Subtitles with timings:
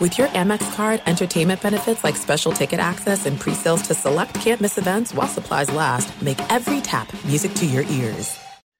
[0.00, 4.78] With your Amex card, entertainment benefits like special ticket access and pre-sales to select campus
[4.78, 8.38] events while supplies last, make every tap music to your ears.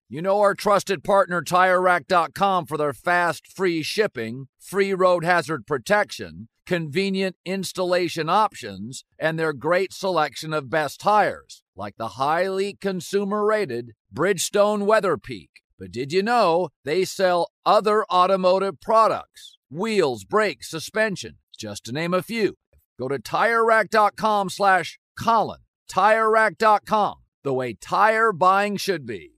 [0.09, 6.49] You know our trusted partner TireRack.com for their fast, free shipping, free road hazard protection,
[6.65, 14.87] convenient installation options, and their great selection of best tires, like the highly consumer-rated Bridgestone
[14.87, 15.51] Weather Peak.
[15.79, 19.59] But did you know they sell other automotive products?
[19.71, 22.55] Wheels, brakes, suspension, just to name a few.
[22.99, 25.61] Go to TireRack.com slash Colin.
[25.91, 29.33] TireRack.com, the way tire buying should be.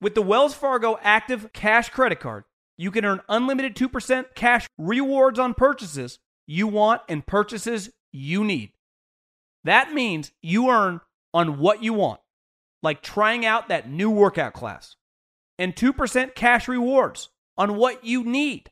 [0.00, 2.44] With the Wells Fargo Active Cash Credit Card,
[2.76, 8.72] you can earn unlimited 2% cash rewards on purchases you want and purchases you need.
[9.64, 11.00] That means you earn
[11.32, 12.20] on what you want,
[12.82, 14.96] like trying out that new workout class,
[15.58, 18.71] and 2% cash rewards on what you need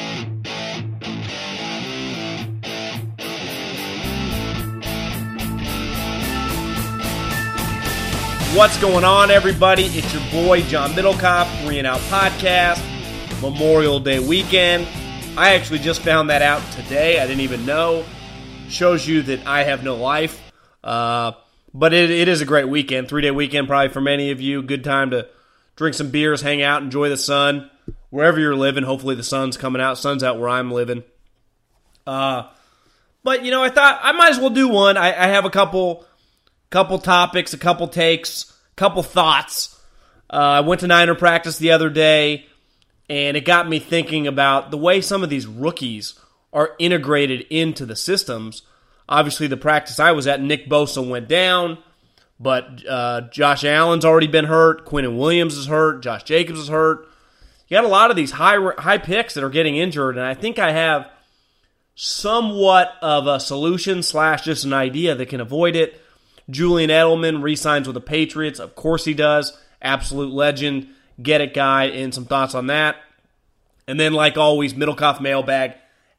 [8.53, 9.83] What's going on, everybody?
[9.85, 12.83] It's your boy, John Middlekauff, Three and Out Podcast,
[13.41, 14.89] Memorial Day weekend.
[15.37, 17.21] I actually just found that out today.
[17.21, 18.03] I didn't even know.
[18.67, 20.51] Shows you that I have no life.
[20.83, 21.31] Uh,
[21.73, 23.07] but it, it is a great weekend.
[23.07, 24.61] Three day weekend, probably for many of you.
[24.61, 25.29] Good time to
[25.77, 27.71] drink some beers, hang out, enjoy the sun.
[28.09, 29.97] Wherever you're living, hopefully the sun's coming out.
[29.97, 31.05] Sun's out where I'm living.
[32.05, 32.49] Uh,
[33.23, 34.97] but, you know, I thought I might as well do one.
[34.97, 36.05] I, I have a couple
[36.71, 39.79] couple topics, a couple takes, a couple thoughts.
[40.29, 42.45] Uh, I went to Niner practice the other day,
[43.09, 46.17] and it got me thinking about the way some of these rookies
[46.51, 48.63] are integrated into the systems.
[49.07, 51.77] Obviously, the practice I was at, Nick Bosa went down,
[52.39, 54.85] but uh, Josh Allen's already been hurt.
[54.85, 56.01] Quinnen Williams is hurt.
[56.01, 57.07] Josh Jacobs is hurt.
[57.67, 60.33] You got a lot of these high high picks that are getting injured, and I
[60.33, 61.09] think I have
[61.95, 66.00] somewhat of a solution slash just an idea that can avoid it.
[66.51, 68.59] Julian Edelman resigns with the Patriots.
[68.59, 69.57] Of course he does.
[69.81, 70.89] Absolute legend.
[71.21, 71.85] Get it, guy.
[71.85, 72.97] And some thoughts on that.
[73.87, 75.73] And then, like always, Middlekauff mailbag.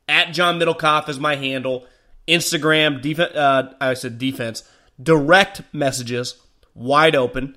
[0.09, 1.87] At John Middlekauff is my handle.
[2.27, 4.65] Instagram, def- uh, I said defense.
[5.01, 6.37] Direct messages,
[6.75, 7.57] wide open.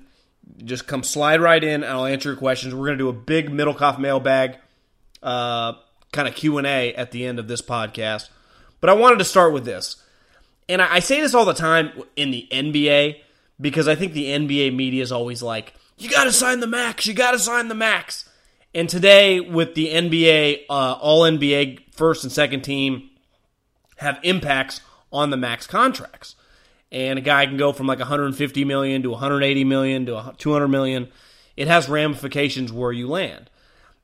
[0.64, 2.74] Just come slide right in, and I'll answer your questions.
[2.74, 4.58] We're going to do a big Middlekauff mailbag
[5.22, 5.74] uh,
[6.12, 8.28] kind of Q&A at the end of this podcast.
[8.80, 9.96] But I wanted to start with this
[10.68, 13.20] and I, I say this all the time in the NBA
[13.60, 17.06] because I think the NBA media is always like, you got to sign the max,
[17.06, 18.28] you got to sign the max.
[18.74, 23.08] And today, with the NBA, uh, all NBA first and second team
[23.96, 26.34] have impacts on the max contracts.
[26.92, 31.08] And a guy can go from like 150 million to 180 million to 200 million.
[31.56, 33.48] It has ramifications where you land.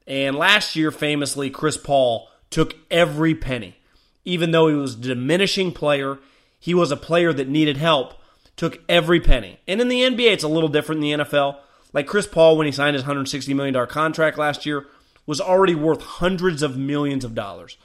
[0.07, 3.77] And last year, famously, Chris Paul took every penny,
[4.25, 6.19] even though he was a diminishing player
[6.63, 8.15] he was a player that needed help,
[8.57, 9.59] took every penny.
[9.67, 11.57] And in the NBA, it's a little different than the NFL.
[11.93, 14.87] Like Chris Paul, when he signed his $160 million contract last year,
[15.27, 17.77] was already worth hundreds of millions of dollars.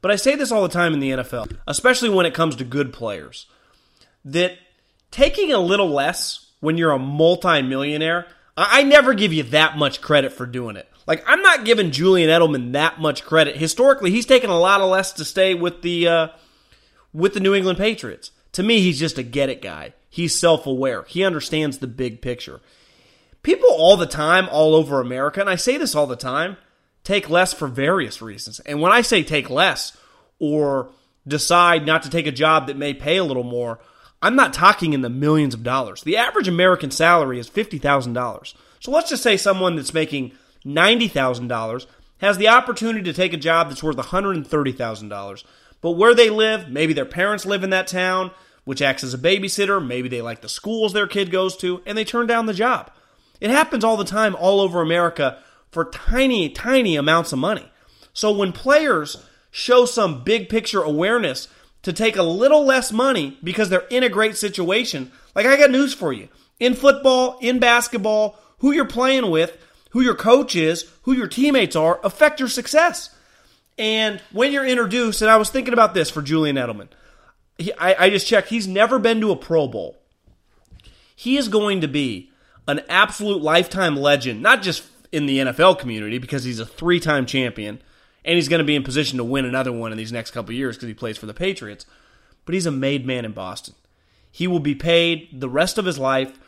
[0.00, 2.64] But I say this all the time in the NFL, especially when it comes to
[2.64, 3.46] good players,
[4.24, 4.58] that
[5.12, 8.26] taking a little less when you're a multimillionaire,
[8.56, 10.90] I never give you that much credit for doing it.
[11.06, 13.56] Like I'm not giving Julian Edelman that much credit.
[13.56, 16.28] Historically, he's taken a lot of less to stay with the uh,
[17.14, 18.32] with the New England Patriots.
[18.52, 19.94] To me, he's just a get it guy.
[20.10, 21.04] He's self aware.
[21.04, 22.60] He understands the big picture.
[23.42, 26.56] People all the time, all over America, and I say this all the time,
[27.04, 28.60] take less for various reasons.
[28.60, 29.96] And when I say take less
[30.38, 30.90] or
[31.26, 33.80] decide not to take a job that may pay a little more,
[34.22, 36.02] I'm not talking in the millions of dollars.
[36.02, 38.54] The average American salary is $50,000.
[38.80, 40.32] So let's just say someone that's making
[40.64, 41.86] $90,000
[42.18, 45.44] has the opportunity to take a job that's worth $130,000
[45.84, 48.30] But where they live, maybe their parents live in that town,
[48.64, 49.86] which acts as a babysitter.
[49.86, 52.90] Maybe they like the schools their kid goes to, and they turn down the job.
[53.38, 57.70] It happens all the time all over America for tiny, tiny amounts of money.
[58.14, 61.48] So when players show some big picture awareness
[61.82, 65.70] to take a little less money because they're in a great situation, like I got
[65.70, 66.30] news for you.
[66.58, 69.58] In football, in basketball, who you're playing with,
[69.90, 73.13] who your coach is, who your teammates are, affect your success.
[73.78, 76.88] And when you're introduced, and I was thinking about this for Julian Edelman,
[77.58, 79.98] he, I, I just checked, he's never been to a Pro Bowl.
[81.16, 82.30] He is going to be
[82.66, 87.26] an absolute lifetime legend, not just in the NFL community because he's a three time
[87.26, 87.80] champion
[88.24, 90.54] and he's going to be in position to win another one in these next couple
[90.54, 91.86] years because he plays for the Patriots,
[92.44, 93.74] but he's a made man in Boston.
[94.30, 96.38] He will be paid the rest of his life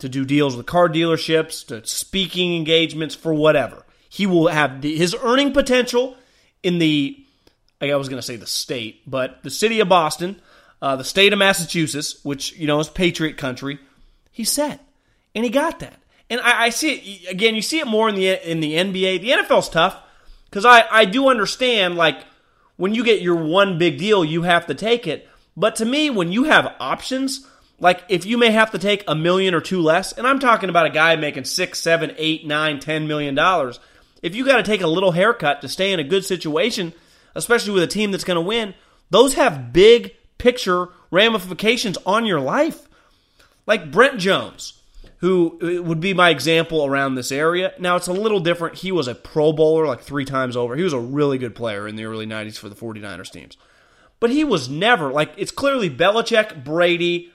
[0.00, 3.84] to do deals with car dealerships, to speaking engagements, for whatever.
[4.08, 6.16] He will have the, his earning potential
[6.62, 7.18] in the,
[7.80, 10.40] I was going to say the state, but the city of Boston,
[10.82, 13.78] uh, the state of Massachusetts, which, you know, is Patriot country,
[14.30, 14.84] he set.
[15.34, 16.00] And he got that.
[16.28, 19.20] And I, I see it, again, you see it more in the, in the NBA.
[19.20, 19.96] The NFL's tough
[20.44, 22.24] because I, I do understand, like,
[22.76, 25.28] when you get your one big deal, you have to take it.
[25.56, 27.46] But to me, when you have options,
[27.78, 30.70] like if you may have to take a million or two less, and I'm talking
[30.70, 33.80] about a guy making six, seven, eight, nine, ten million dollars,
[34.22, 36.92] if you got to take a little haircut to stay in a good situation,
[37.34, 38.74] especially with a team that's going to win,
[39.10, 42.88] those have big picture ramifications on your life.
[43.66, 44.80] Like Brent Jones,
[45.18, 47.72] who uh, would be my example around this area.
[47.78, 48.78] Now it's a little different.
[48.78, 50.76] He was a Pro Bowler like three times over.
[50.76, 53.56] He was a really good player in the early 90s for the 49ers teams.
[54.18, 57.32] But he was never like it's clearly Belichick, Brady,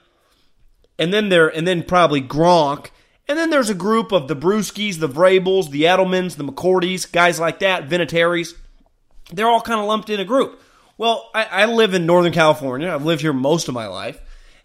[0.98, 2.90] and then there, and then probably Gronk,
[3.28, 7.40] and then there's a group of the Bruschis, the Vrabels, the Edelmans, the McCourties, guys
[7.40, 8.54] like that, Vinatieri's.
[9.32, 10.62] They're all kind of lumped in a group.
[10.98, 12.92] Well, I, I live in Northern California.
[12.92, 14.20] I've lived here most of my life.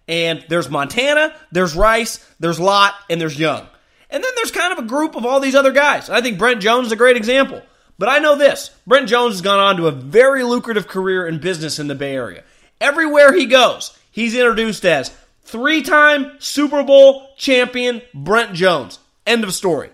[0.08, 3.68] And there's Montana, there's Rice, there's Lott, and there's Young.
[4.10, 6.10] And then there's kind of a group of all these other guys.
[6.10, 7.62] I think Brent Jones is a great example.
[7.98, 11.40] But I know this Brent Jones has gone on to a very lucrative career in
[11.40, 12.44] business in the Bay Area.
[12.80, 15.16] Everywhere he goes, he's introduced as
[15.52, 19.00] Three time Super Bowl champion Brent Jones.
[19.28, 19.90] End of story.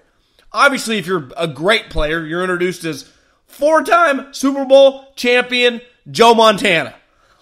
[0.51, 3.11] Obviously, if you're a great player, you're introduced as
[3.47, 5.81] four time Super Bowl champion
[6.11, 6.93] Joe Montana.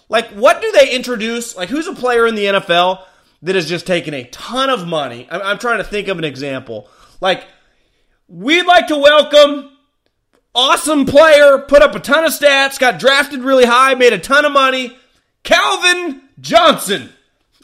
[0.08, 1.58] Like, what do they introduce?
[1.58, 3.04] Like, who's a player in the NFL
[3.42, 5.28] that has just taken a ton of money?
[5.30, 6.88] I'm, I'm trying to think of an example.
[7.20, 7.46] Like,
[8.30, 9.72] we'd like to welcome
[10.54, 14.46] awesome player, put up a ton of stats, got drafted really high, made a ton
[14.46, 14.98] of money,
[15.44, 17.10] Calvin Johnson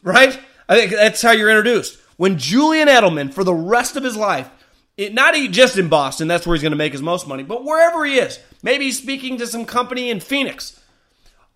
[0.03, 0.39] right?
[0.68, 2.00] I think that's how you're introduced.
[2.18, 4.50] When Julian Edelman, for the rest of his life,
[4.98, 7.63] it, not just in Boston, that's where he's going to make his most money, but
[7.63, 10.80] wherever he is, maybe he's speaking to some company in Phoenix.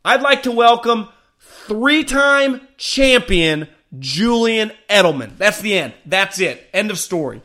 [0.04, 1.10] I'd like to welcome
[1.40, 3.68] three time champion
[4.00, 5.38] Julian Edelman.
[5.38, 5.94] That's the end.
[6.06, 6.68] That's it.
[6.74, 7.42] End of story.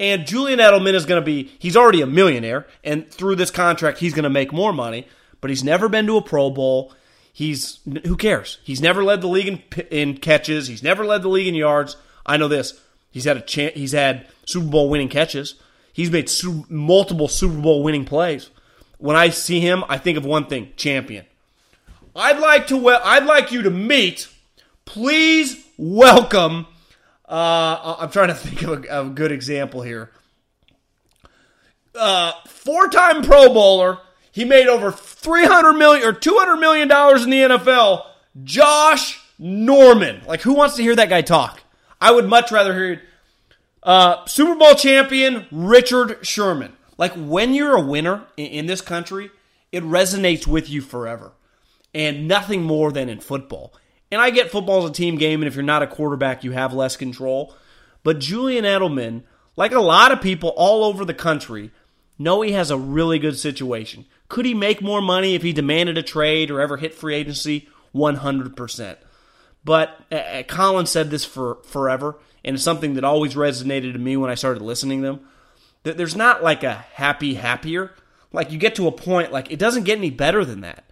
[0.00, 3.98] And Julian Edelman is going to be, he's already a millionaire, and through this contract,
[3.98, 5.08] he's going to make more money,
[5.40, 6.92] but he's never been to a Pro Bowl.
[7.38, 8.58] He's who cares?
[8.64, 9.62] He's never led the league in,
[9.92, 10.66] in catches.
[10.66, 11.96] He's never led the league in yards.
[12.26, 12.80] I know this.
[13.12, 13.74] He's had a chance.
[13.76, 15.54] He's had Super Bowl winning catches.
[15.92, 18.50] He's made su- multiple Super Bowl winning plays.
[18.98, 21.26] When I see him, I think of one thing: champion.
[22.16, 22.76] I'd like to.
[22.76, 24.26] We- I'd like you to meet.
[24.84, 26.66] Please welcome.
[27.24, 30.10] Uh, I'm trying to think of a, of a good example here.
[31.94, 33.98] Uh, four-time Pro Bowler
[34.38, 38.06] he made over 300 million or 200 million dollars in the NFL.
[38.44, 40.22] Josh Norman.
[40.28, 41.60] Like who wants to hear that guy talk?
[42.00, 43.02] I would much rather hear
[43.82, 46.74] uh, Super Bowl champion Richard Sherman.
[46.96, 49.32] Like when you're a winner in, in this country,
[49.72, 51.32] it resonates with you forever.
[51.92, 53.72] And nothing more than in football.
[54.12, 56.52] And I get football is a team game, and if you're not a quarterback, you
[56.52, 57.56] have less control.
[58.04, 59.24] But Julian Edelman,
[59.56, 61.72] like a lot of people all over the country,
[62.20, 64.06] know he has a really good situation.
[64.28, 67.68] Could he make more money if he demanded a trade or ever hit free agency?
[67.94, 68.96] 100%.
[69.64, 74.16] But uh, Colin said this for forever, and it's something that always resonated to me
[74.16, 75.20] when I started listening to them.
[75.82, 77.92] That there's not like a happy happier.
[78.32, 80.84] Like you get to a point like it doesn't get any better than that.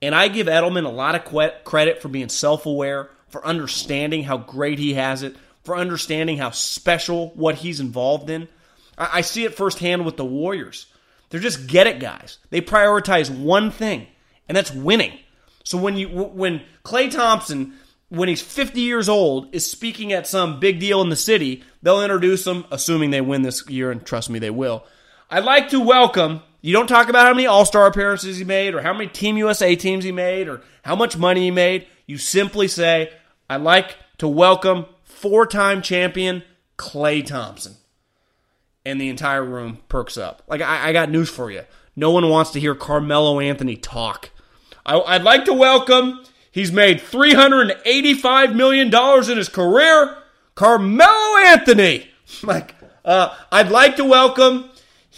[0.00, 4.78] And I give Edelman a lot of credit for being self-aware, for understanding how great
[4.78, 8.48] he has it, for understanding how special what he's involved in.
[8.96, 10.86] I see it firsthand with the Warriors.
[11.30, 12.38] They're just get it guys.
[12.50, 14.06] They prioritize one thing,
[14.48, 15.18] and that's winning.
[15.64, 17.74] So when you when Klay Thompson
[18.10, 22.02] when he's 50 years old is speaking at some big deal in the city, they'll
[22.02, 24.84] introduce him assuming they win this year and trust me they will.
[25.30, 28.74] I'd like to welcome You don't talk about how many All Star appearances he made,
[28.74, 31.86] or how many Team USA teams he made, or how much money he made.
[32.06, 33.12] You simply say,
[33.48, 36.42] I'd like to welcome four time champion
[36.76, 37.76] Klay Thompson.
[38.88, 40.42] And the entire room perks up.
[40.48, 41.62] Like, I, I got news for you.
[41.94, 44.30] No one wants to hear Carmelo Anthony talk.
[44.86, 48.86] I, I'd like to welcome, he's made $385 million
[49.30, 50.16] in his career,
[50.54, 52.08] Carmelo Anthony.
[52.42, 52.74] Like,
[53.06, 54.68] uh, I'd like to welcome,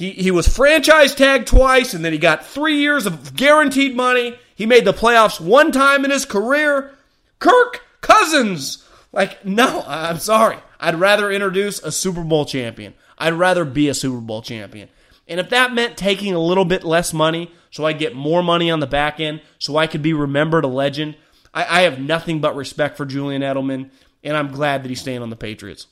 [0.00, 4.38] he, he was franchise tagged twice, and then he got three years of guaranteed money.
[4.54, 6.94] He made the playoffs one time in his career.
[7.38, 8.86] Kirk Cousins.
[9.12, 10.56] Like, no, I'm sorry.
[10.78, 12.94] I'd rather introduce a Super Bowl champion.
[13.20, 14.88] I'd rather be a Super Bowl champion.
[15.28, 18.70] And if that meant taking a little bit less money so I get more money
[18.70, 21.16] on the back end so I could be remembered a legend,
[21.54, 23.90] I, I have nothing but respect for Julian Edelman,
[24.24, 25.86] and I'm glad that he's staying on the Patriots.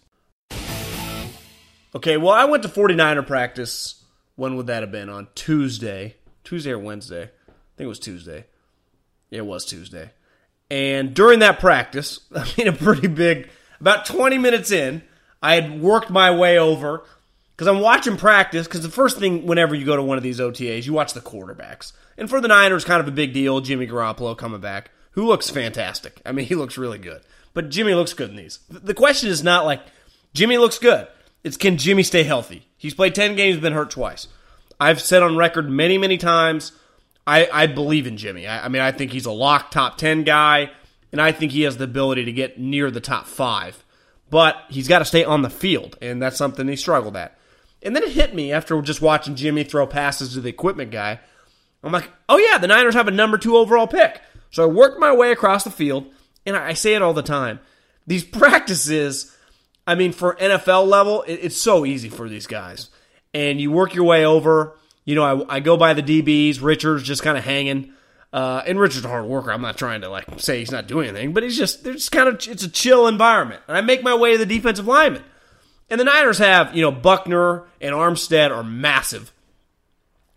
[1.95, 4.03] Okay, well, I went to 49er practice.
[4.37, 5.09] When would that have been?
[5.09, 6.17] On Tuesday.
[6.45, 7.25] Tuesday or Wednesday?
[7.25, 8.47] I think it was Tuesday.
[9.31, 10.11] It was Tuesday.
[10.71, 13.49] And during that practice, I mean, a pretty big,
[13.81, 15.03] about 20 minutes in,
[15.43, 17.05] I had worked my way over
[17.59, 18.69] because I'm watching practice.
[18.69, 21.21] Because the first thing, whenever you go to one of these OTAs, you watch the
[21.21, 21.93] quarterbacks.
[22.17, 23.61] And for the Niners, kind of a big deal.
[23.61, 26.23] Jimmy Garoppolo coming back, who looks fantastic.
[26.25, 27.23] I mean, he looks really good.
[27.55, 28.61] But Jimmy looks good in these.
[28.71, 29.83] The question is not like
[30.35, 31.09] Jimmy looks good.
[31.43, 32.69] It's can Jimmy stay healthy?
[32.77, 34.29] He's played 10 games, been hurt twice.
[34.79, 36.71] I've said on record many, many times,
[37.27, 38.47] I, I believe in Jimmy.
[38.47, 40.71] I, I mean, I think he's a lock top 10 guy,
[41.11, 43.83] and I think he has the ability to get near the top five.
[44.31, 47.38] But he's got to stay on the field, and that's something he struggled at.
[47.83, 51.21] And then it hit me after just watching Jimmy throw passes to the equipment guy.
[51.83, 54.21] I'm like, oh yeah, the Niners have a number two overall pick.
[54.51, 56.07] So I worked my way across the field,
[56.45, 57.61] and I say it all the time.
[58.07, 59.37] These practices,
[59.87, 62.91] I mean, for NFL level, it's so easy for these guys.
[63.33, 64.77] And you work your way over.
[65.05, 66.63] You know, I, I go by the DBs.
[66.63, 67.93] Richard's just kind of hanging.
[68.33, 69.51] Uh, and Richard's a hard worker.
[69.51, 72.29] I'm not trying to like say he's not doing anything, but he's just there's kind
[72.29, 73.63] of it's a chill environment.
[73.69, 75.25] And I make my way to the defensive lineman.
[75.91, 79.33] And the Niners have, you know, Buckner and Armstead are massive.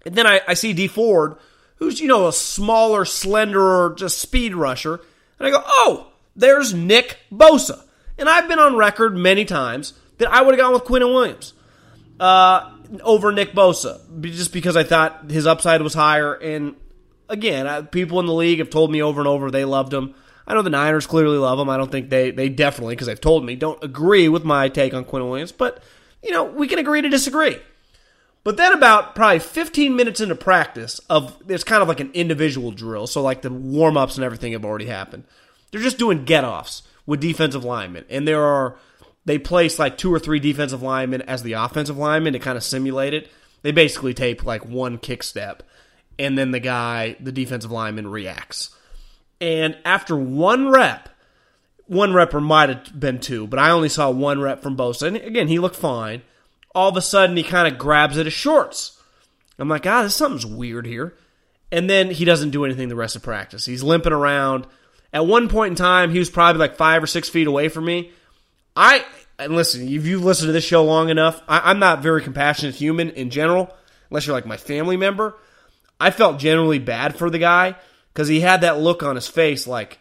[0.06, 1.36] And then I, I see Dee Ford,
[1.76, 5.02] who's, you know, a smaller, slenderer, just speed rusher.
[5.40, 7.84] And I go, oh, there's Nick Bosa.
[8.18, 11.54] And I've been on record many times that I would have gone with Quinnen Williams
[12.20, 16.34] uh, over Nick Bosa, just because I thought his upside was higher.
[16.34, 16.76] And
[17.28, 20.14] again, I, people in the league have told me over and over they loved him.
[20.48, 21.70] I know the Niners clearly love him.
[21.70, 24.94] I don't think they they definitely because they've told me don't agree with my take
[24.94, 25.82] on Quinnen Williams, but
[26.24, 27.58] you know we can agree to disagree.
[28.44, 32.72] But then about probably 15 minutes into practice of it's kind of like an individual
[32.72, 35.26] drill, so like the warm ups and everything have already happened.
[35.72, 38.78] They're just doing get offs with defensive linemen, and there are
[39.26, 42.64] they place like two or three defensive linemen as the offensive linemen to kind of
[42.64, 43.30] simulate it.
[43.62, 45.62] They basically tape like one kick step,
[46.18, 48.76] and then the guy, the defensive lineman, reacts.
[49.42, 51.10] And after one rep,
[51.88, 55.08] one rep or might have been two, but I only saw one rep from Bosa.
[55.08, 56.22] And again, he looked fine.
[56.74, 59.02] All of a sudden, he kind of grabs at his shorts.
[59.58, 61.16] I'm like, ah, this something's weird here.
[61.72, 63.66] And then he doesn't do anything the rest of practice.
[63.66, 64.68] He's limping around.
[65.12, 67.86] At one point in time, he was probably like five or six feet away from
[67.86, 68.12] me.
[68.76, 69.04] I
[69.40, 72.76] and listen, if you've listened to this show long enough, I, I'm not very compassionate
[72.76, 73.74] human in general,
[74.10, 75.36] unless you're like my family member.
[76.00, 77.76] I felt generally bad for the guy
[78.14, 80.00] because he had that look on his face like,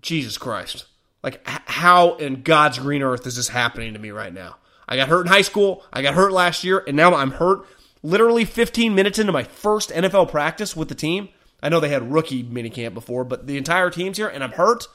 [0.00, 0.86] Jesus Christ.
[1.22, 4.56] Like, how in God's green earth is this happening to me right now?
[4.88, 5.84] I got hurt in high school.
[5.92, 7.64] I got hurt last year, and now I'm hurt
[8.02, 11.28] literally 15 minutes into my first NFL practice with the team.
[11.62, 14.88] I know they had rookie minicamp before, but the entire team's here, and I'm hurt.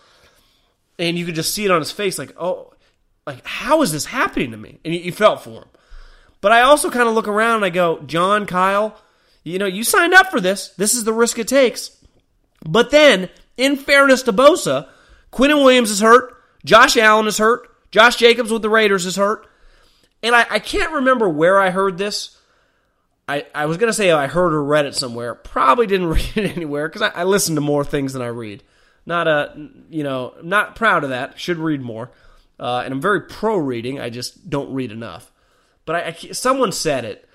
[1.00, 2.74] And you could just see it on his face, like, oh,
[3.25, 4.79] like how is this happening to me?
[4.84, 5.69] And you, you felt for him.
[6.41, 9.00] But I also kind of look around and I go, John, Kyle,
[9.43, 10.69] you know, you signed up for this.
[10.69, 11.96] This is the risk it takes.
[12.65, 14.89] But then, in fairness to Bosa,
[15.31, 16.33] Quinnen Williams is hurt.
[16.65, 17.69] Josh Allen is hurt.
[17.91, 19.47] Josh Jacobs with the Raiders is hurt.
[20.23, 22.37] And I, I can't remember where I heard this.
[23.29, 25.35] I, I was going to say I heard or read it somewhere.
[25.35, 28.63] Probably didn't read it anywhere because I, I listen to more things than I read.
[29.05, 31.39] Not a, you know, not proud of that.
[31.39, 32.11] Should read more.
[32.59, 33.99] Uh, and I'm very pro reading.
[33.99, 35.31] I just don't read enough.
[35.85, 37.29] But I, I, someone said it,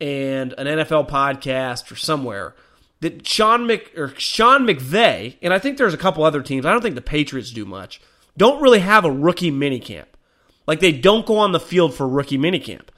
[0.00, 2.54] and an NFL podcast or somewhere
[3.00, 6.66] that Sean Mc or Sean McVay, and I think there's a couple other teams.
[6.66, 8.00] I don't think the Patriots do much.
[8.36, 10.06] Don't really have a rookie minicamp.
[10.66, 12.88] Like they don't go on the field for rookie minicamp.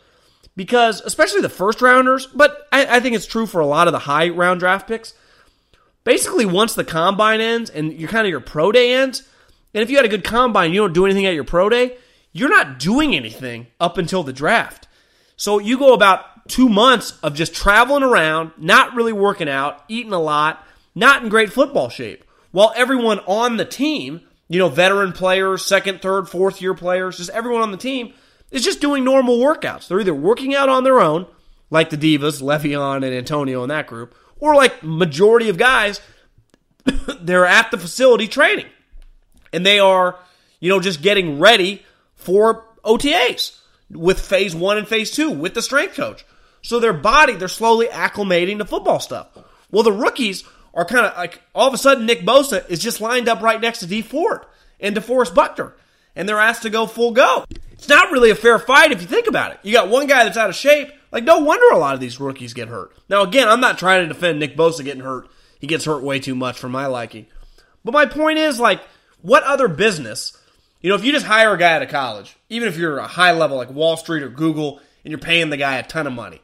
[0.57, 3.93] Because especially the first rounders, but I, I think it's true for a lot of
[3.93, 5.15] the high round draft picks.
[6.03, 9.23] Basically, once the combine ends and your kind of your pro day ends,
[9.73, 11.97] and if you had a good combine, you don't do anything at your pro day,
[12.33, 14.89] you're not doing anything up until the draft.
[15.37, 20.13] So you go about two months of just traveling around, not really working out, eating
[20.13, 22.25] a lot, not in great football shape.
[22.51, 27.31] While everyone on the team, you know, veteran players, second, third, fourth year players, just
[27.31, 28.13] everyone on the team
[28.51, 29.89] is just doing normal workouts.
[29.89, 31.27] They're either working out on their own,
[31.71, 36.01] like the Divas, Le'Veon and Antonio in that group, or like majority of guys,
[37.21, 38.67] they're at the facility training.
[39.53, 40.19] And they are,
[40.59, 41.85] you know, just getting ready
[42.17, 43.59] for OTAs
[43.91, 46.25] with phase one and phase two with the strength coach.
[46.63, 49.29] So their body, they're slowly acclimating to football stuff.
[49.71, 53.01] Well, the rookies are kind of like all of a sudden Nick Bosa is just
[53.01, 54.45] lined up right next to Dee Ford
[54.79, 55.75] and DeForest Buckner,
[56.15, 57.45] and they're asked to go full go.
[57.73, 59.61] It's not really a fair fight if you think about it.
[59.63, 60.93] You got one guy that's out of shape.
[61.13, 62.93] Like, no wonder a lot of these rookies get hurt.
[63.09, 65.29] Now, again, I'm not trying to defend Nick Bosa getting hurt.
[65.59, 67.27] He gets hurt way too much for my liking.
[67.85, 68.81] But my point is, like,
[69.23, 70.37] what other business,
[70.81, 73.07] you know, if you just hire a guy out of college, even if you're a
[73.07, 76.13] high level like Wall Street or Google, and you're paying the guy a ton of
[76.13, 76.41] money,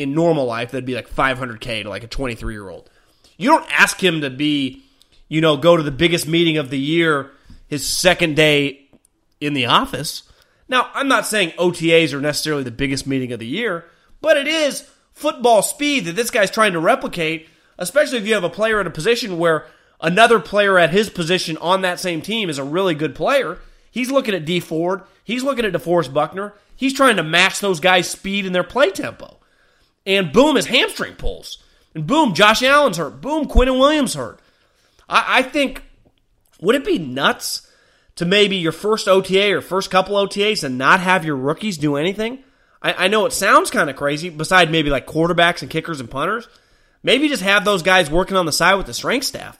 [0.00, 2.88] in normal life, that'd be like 500K to like a 23 year old.
[3.36, 4.82] You don't ask him to be,
[5.28, 7.30] you know, go to the biggest meeting of the year
[7.68, 8.88] his second day
[9.40, 10.24] in the office.
[10.68, 13.84] Now, I'm not saying OTAs are necessarily the biggest meeting of the year,
[14.20, 18.44] but it is football speed that this guy's trying to replicate, especially if you have
[18.44, 19.66] a player in a position where
[20.00, 23.58] another player at his position on that same team is a really good player.
[23.90, 25.02] He's looking at Dee Ford.
[25.24, 26.54] He's looking at DeForest Buckner.
[26.76, 29.39] He's trying to match those guys' speed and their play tempo.
[30.06, 31.62] And boom, his hamstring pulls.
[31.94, 33.20] And boom, Josh Allen's hurt.
[33.20, 34.40] Boom, Quinnen Williams hurt.
[35.08, 35.82] I, I think,
[36.60, 37.68] would it be nuts
[38.16, 41.96] to maybe your first OTA or first couple OTAs and not have your rookies do
[41.96, 42.42] anything?
[42.82, 46.10] I, I know it sounds kind of crazy, beside maybe like quarterbacks and kickers and
[46.10, 46.48] punters.
[47.02, 49.58] Maybe just have those guys working on the side with the strength staff,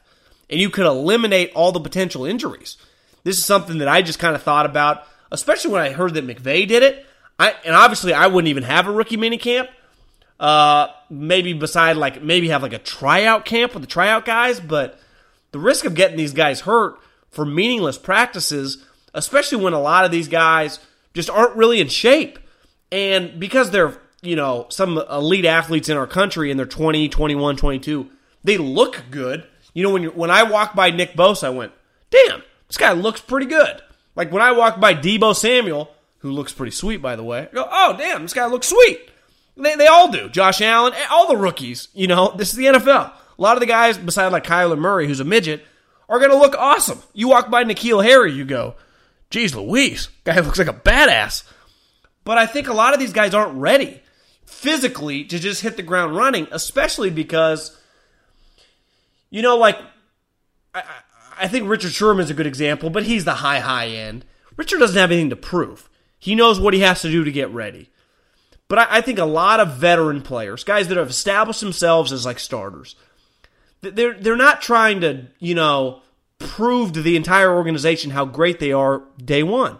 [0.49, 2.77] and you could eliminate all the potential injuries.
[3.25, 6.27] This is something that I just kind of thought about, especially when I heard that
[6.27, 7.07] McVay did it.
[7.39, 9.69] I, and obviously, I wouldn't even have a rookie minicamp.
[10.41, 14.99] Uh, maybe beside like maybe have like a tryout camp with the tryout guys, but
[15.53, 16.99] the risk of getting these guys hurt
[17.31, 18.83] for meaningless practices,
[19.13, 20.79] especially when a lot of these guys
[21.13, 22.39] just aren't really in shape.
[22.91, 27.57] And because they're, you know, some elite athletes in our country and they're 20, 21,
[27.57, 28.09] 22,
[28.43, 29.47] they look good.
[29.75, 31.73] You know, when when I walked by Nick Bosa, I went,
[32.09, 33.83] damn, this guy looks pretty good.
[34.17, 37.55] Like when I walked by Deebo Samuel, who looks pretty sweet, by the way, I
[37.55, 39.10] go, oh, damn, this guy looks sweet.
[39.61, 40.29] They, they all do.
[40.29, 41.89] Josh Allen, eh, all the rookies.
[41.95, 43.13] You know, this is the NFL.
[43.13, 45.65] A lot of the guys, besides like Kyler Murray, who's a midget,
[46.09, 47.01] are going to look awesome.
[47.15, 48.75] You walk by N'Keal Harry, you go,
[49.31, 51.45] geez Louise, guy looks like a badass.
[52.25, 54.03] But I think a lot of these guys aren't ready
[54.45, 57.79] physically to just hit the ground running, especially because,
[59.31, 59.79] you know, like,
[60.75, 60.83] I,
[61.41, 64.25] I think Richard Sherman is a good example, but he's the high, high end.
[64.57, 65.89] Richard doesn't have anything to prove.
[66.19, 67.89] He knows what he has to do to get ready.
[68.71, 72.25] But I, I think a lot of veteran players, guys that have established themselves as
[72.25, 72.95] like starters,
[73.83, 76.03] they're they're not trying to you know
[76.39, 79.77] prove to the entire organization how great they are day one.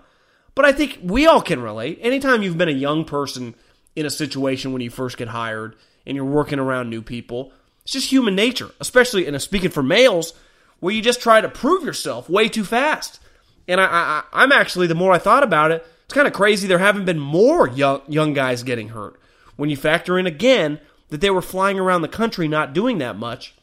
[0.57, 2.01] But I think we all can relate.
[2.03, 3.55] Anytime you've been a young person
[3.95, 7.93] in a situation when you first get hired and you're working around new people, it's
[7.93, 10.35] just human nature, especially in a speaking for males,
[10.81, 13.21] where you just try to prove yourself way too fast.
[13.69, 16.67] And I, I, I'm actually, the more I thought about it, it's kind of crazy
[16.67, 19.21] there haven't been more young, young guys getting hurt.
[19.55, 23.17] When you factor in again that they were flying around the country not doing that
[23.17, 23.55] much,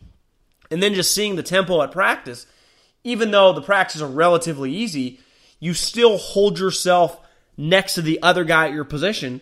[0.72, 2.48] and then just seeing the tempo at practice,
[3.04, 5.20] even though the practices are relatively easy,
[5.60, 7.20] you still hold yourself
[7.58, 9.42] next to the other guy at your position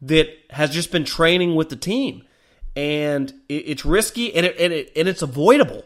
[0.00, 2.24] that has just been training with the team.
[2.74, 5.84] And it's risky and, it, and, it, and it's avoidable.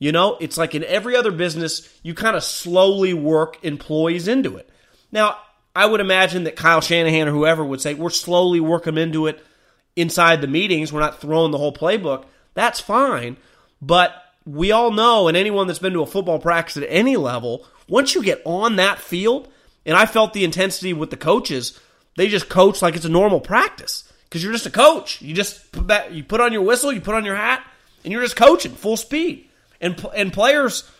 [0.00, 4.56] You know, it's like in every other business, you kind of slowly work employees into
[4.56, 4.68] it.
[5.12, 5.36] Now,
[5.78, 9.46] I would imagine that Kyle Shanahan or whoever would say, we're slowly working into it
[9.94, 10.92] inside the meetings.
[10.92, 12.24] We're not throwing the whole playbook.
[12.54, 13.36] That's fine.
[13.80, 14.12] But
[14.44, 18.16] we all know, and anyone that's been to a football practice at any level, once
[18.16, 19.46] you get on that field,
[19.86, 21.78] and I felt the intensity with the coaches,
[22.16, 25.22] they just coach like it's a normal practice because you're just a coach.
[25.22, 27.64] You just put that, you put on your whistle, you put on your hat,
[28.02, 29.48] and you're just coaching full speed.
[29.80, 30.90] And and players,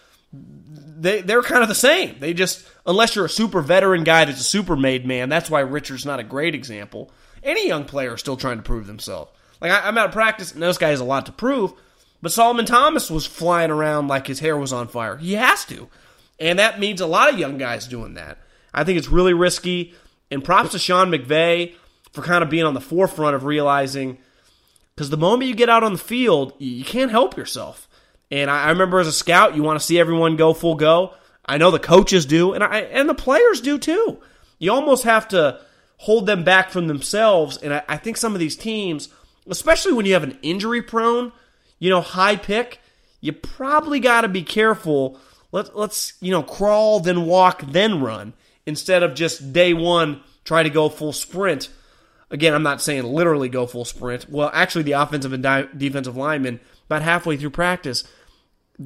[1.01, 2.17] they they're kind of the same.
[2.19, 5.29] They just unless you're a super veteran guy that's a super made man.
[5.29, 7.11] That's why Richard's not a great example.
[7.43, 9.31] Any young player is still trying to prove themselves.
[9.61, 11.73] Like I, am out of practice, and this guy has a lot to prove.
[12.21, 15.17] But Solomon Thomas was flying around like his hair was on fire.
[15.17, 15.89] He has to,
[16.41, 18.39] and that means a lot of young guys doing that.
[18.75, 19.95] I think it's really risky.
[20.31, 21.75] And props to Sean McVay
[22.13, 24.19] for kind of being on the forefront of realizing
[24.95, 27.88] because the moment you get out on the field, you can't help yourself.
[28.31, 31.14] And I, remember as a scout, you want to see everyone go full go.
[31.45, 34.19] I know the coaches do, and I and the players do too.
[34.59, 35.61] You almost have to
[35.97, 37.57] hold them back from themselves.
[37.57, 39.09] And I, I think some of these teams,
[39.49, 41.33] especially when you have an injury prone,
[41.79, 42.81] you know, high pick,
[43.21, 45.19] you probably got to be careful.
[45.51, 48.35] Let, let's, you know, crawl, then walk, then run
[48.67, 51.71] instead of just day one try to go full sprint.
[52.31, 54.29] Again, I'm not saying literally go full sprint.
[54.29, 58.05] Well, actually, the offensive and di- defensive linemen, about halfway through practice,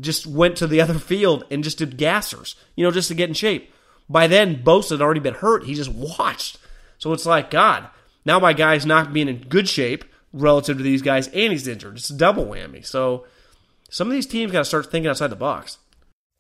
[0.01, 3.29] just went to the other field and just did gassers, you know, just to get
[3.29, 3.73] in shape.
[4.09, 5.65] By then, Bosa had already been hurt.
[5.65, 6.59] He just watched.
[6.99, 7.89] So it's like, God,
[8.25, 11.97] now my guy's not being in good shape relative to these guys, and he's injured.
[11.97, 12.85] It's a double whammy.
[12.85, 13.27] So
[13.91, 15.79] some of these teams got to start thinking outside the box.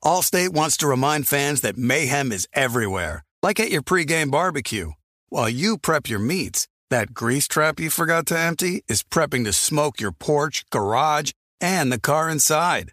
[0.04, 4.92] Allstate wants to remind fans that mayhem is everywhere, like at your pregame barbecue.
[5.28, 9.52] While you prep your meats, that grease trap you forgot to empty is prepping to
[9.52, 12.92] smoke your porch, garage, and the car inside.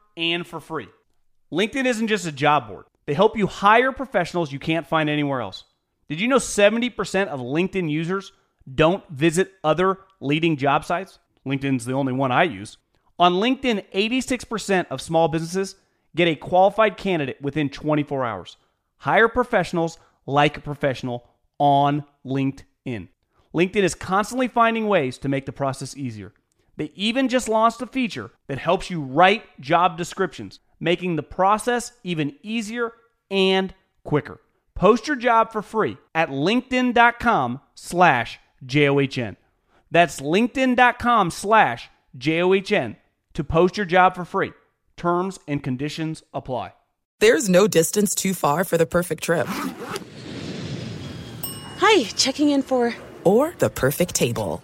[0.15, 0.87] and for free.
[1.51, 5.41] LinkedIn isn't just a job board, they help you hire professionals you can't find anywhere
[5.41, 5.65] else.
[6.07, 8.31] Did you know 70% of LinkedIn users
[8.73, 11.19] don't visit other leading job sites?
[11.45, 12.77] LinkedIn's the only one I use.
[13.17, 15.75] On LinkedIn, 86% of small businesses
[16.15, 18.57] get a qualified candidate within 24 hours.
[18.97, 23.07] Hire professionals like a professional on LinkedIn.
[23.53, 26.33] LinkedIn is constantly finding ways to make the process easier.
[26.77, 31.91] They even just launched a feature that helps you write job descriptions, making the process
[32.03, 32.93] even easier
[33.29, 34.39] and quicker.
[34.75, 39.37] Post your job for free at linkedin.com slash J-O-H-N.
[39.91, 42.95] That's linkedin.com slash J-O-H-N
[43.33, 44.53] to post your job for free.
[44.97, 46.73] Terms and conditions apply.
[47.19, 49.47] There's no distance too far for the perfect trip.
[51.77, 52.95] Hi, checking in for...
[53.23, 54.63] Or the perfect table.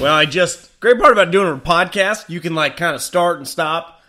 [0.00, 3.36] Well, I just great part about doing a podcast, you can like kind of start
[3.36, 4.00] and stop.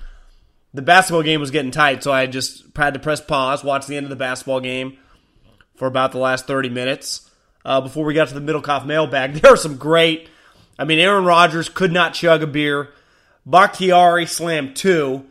[0.73, 3.97] The basketball game was getting tight, so I just had to press pause, watch the
[3.97, 4.97] end of the basketball game
[5.75, 7.30] for about the last 30 minutes
[7.65, 9.34] uh, before we got to the Middlekauff mailbag.
[9.41, 10.30] There are some great.
[10.80, 12.93] I mean, Aaron Rodgers could not chug a beer.
[13.45, 15.25] Bakhtiari slammed two.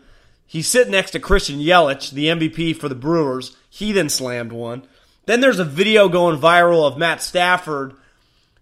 [0.46, 3.56] He's sitting next to Christian Yelich, the MVP for the Brewers.
[3.70, 4.86] He then slammed one.
[5.24, 7.94] Then there's a video going viral of Matt Stafford,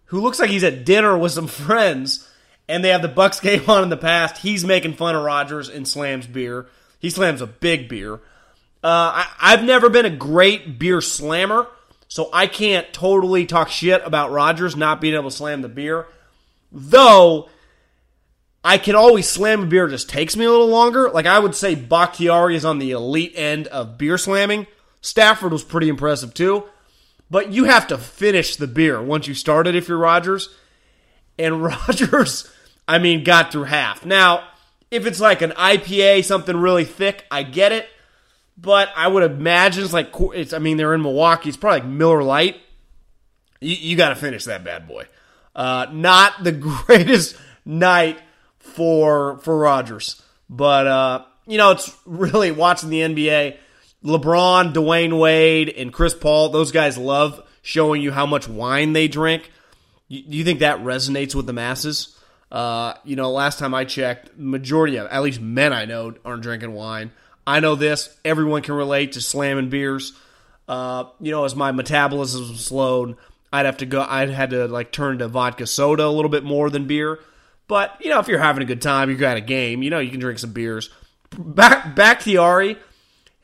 [0.08, 2.28] who looks like he's at dinner with some friends,
[2.68, 4.38] and they have the Bucks game on in the past.
[4.38, 6.66] He's making fun of Rodgers and slams beer.
[6.98, 8.14] He slams a big beer.
[8.82, 11.66] Uh, I, I've never been a great beer slammer,
[12.08, 16.06] so I can't totally talk shit about Rodgers not being able to slam the beer.
[16.70, 17.48] Though
[18.64, 21.10] I can always slam a beer, just takes me a little longer.
[21.10, 24.66] Like I would say Bakhtiari is on the elite end of beer slamming.
[25.00, 26.64] Stafford was pretty impressive too.
[27.30, 30.54] But you have to finish the beer once you start it if you're Rodgers.
[31.38, 32.50] And Rodgers,
[32.86, 34.04] I mean, got through half.
[34.04, 34.48] Now,
[34.90, 37.88] if it's like an IPA, something really thick, I get it.
[38.56, 41.48] But I would imagine it's like, it's, I mean, they're in Milwaukee.
[41.48, 42.56] It's probably like Miller Lite.
[43.60, 45.06] You, you got to finish that bad boy.
[45.54, 46.52] Uh, not the
[46.86, 48.18] greatest night
[48.58, 53.56] for for Rodgers, but uh, you know it's really watching the NBA.
[54.04, 56.50] LeBron, Dwyane Wade, and Chris Paul.
[56.50, 59.50] Those guys love showing you how much wine they drink.
[60.08, 62.16] Do you think that resonates with the masses?
[62.50, 66.42] Uh, you know, last time I checked, majority of at least men I know aren't
[66.42, 67.12] drinking wine.
[67.46, 68.16] I know this.
[68.24, 70.12] Everyone can relate to slamming beers.
[70.66, 73.16] Uh, you know, as my metabolism slowed,
[73.52, 74.02] I'd have to go.
[74.06, 77.20] I'd had to like turn to vodka soda a little bit more than beer.
[77.66, 79.82] But you know, if you're having a good time, you're at a game.
[79.82, 80.90] You know, you can drink some beers.
[81.36, 82.78] Back Bakhtiari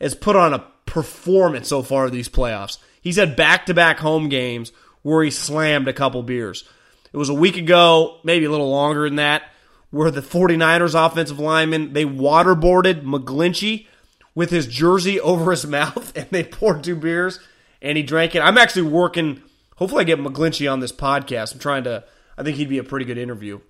[0.05, 2.79] has put on a performance so far these playoffs.
[3.01, 6.65] He's had back to back home games where he slammed a couple beers.
[7.13, 9.43] It was a week ago, maybe a little longer than that,
[9.91, 13.87] where the 49ers offensive lineman they waterboarded McGlinchey
[14.35, 17.41] with his jersey over his mouth, and they poured two beers
[17.83, 18.41] and he drank it.
[18.41, 19.43] I'm actually working
[19.77, 21.55] Hopefully, I get McGlinchey on this podcast.
[21.55, 22.05] I'm trying to.
[22.39, 23.61] I think he'd be a pretty good interview.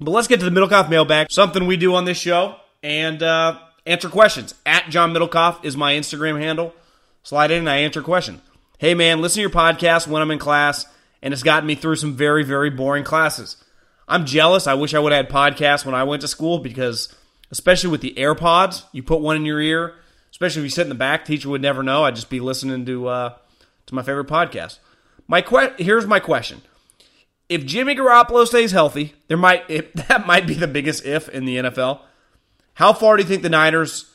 [0.00, 1.30] But let's get to the Middlekauff mailbag.
[1.30, 4.54] Something we do on this show and uh, answer questions.
[4.66, 6.74] At John Middlekauff is my Instagram handle.
[7.22, 8.42] Slide in and I answer a question.
[8.78, 10.86] Hey man, listen to your podcast when I'm in class,
[11.22, 13.56] and it's gotten me through some very very boring classes.
[14.08, 14.66] I'm jealous.
[14.66, 17.12] I wish I would have had podcasts when I went to school because,
[17.50, 19.94] especially with the AirPods, you put one in your ear.
[20.30, 22.04] Especially if you sit in the back, teacher would never know.
[22.04, 23.34] I'd just be listening to uh,
[23.86, 24.78] to my favorite podcast.
[25.26, 26.60] My que- here's my question:
[27.48, 31.46] If Jimmy Garoppolo stays healthy, there might if, that might be the biggest if in
[31.46, 32.00] the NFL.
[32.76, 34.10] How far do you think the Niners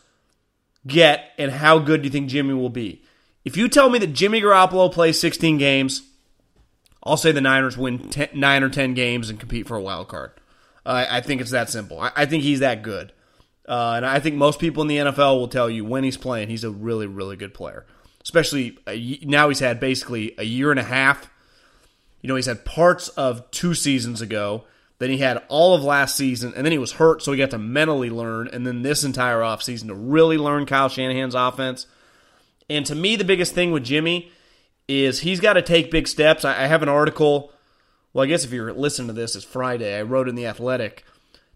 [0.88, 3.04] get, and how good do you think Jimmy will be?
[3.44, 6.02] If you tell me that Jimmy Garoppolo plays 16 games,
[7.04, 10.08] I'll say the Niners win 10, nine or 10 games and compete for a wild
[10.08, 10.32] card.
[10.86, 12.00] Uh, I think it's that simple.
[12.00, 13.14] I, I think he's that good.
[13.68, 16.50] Uh, and I think most people in the NFL will tell you when he's playing,
[16.50, 17.86] he's a really, really good player
[18.24, 18.78] especially
[19.24, 21.30] now he's had basically a year and a half.
[22.22, 24.66] You know, he's had parts of two seasons ago.
[25.02, 27.50] Then he had all of last season, and then he was hurt, so he got
[27.50, 31.88] to mentally learn, and then this entire offseason to really learn Kyle Shanahan's offense.
[32.70, 34.32] And to me, the biggest thing with Jimmy
[34.88, 36.46] is he's got to take big steps.
[36.46, 37.52] I have an article.
[38.14, 39.98] Well, I guess if you're listening to this, it's Friday.
[39.98, 41.04] I wrote in The Athletic.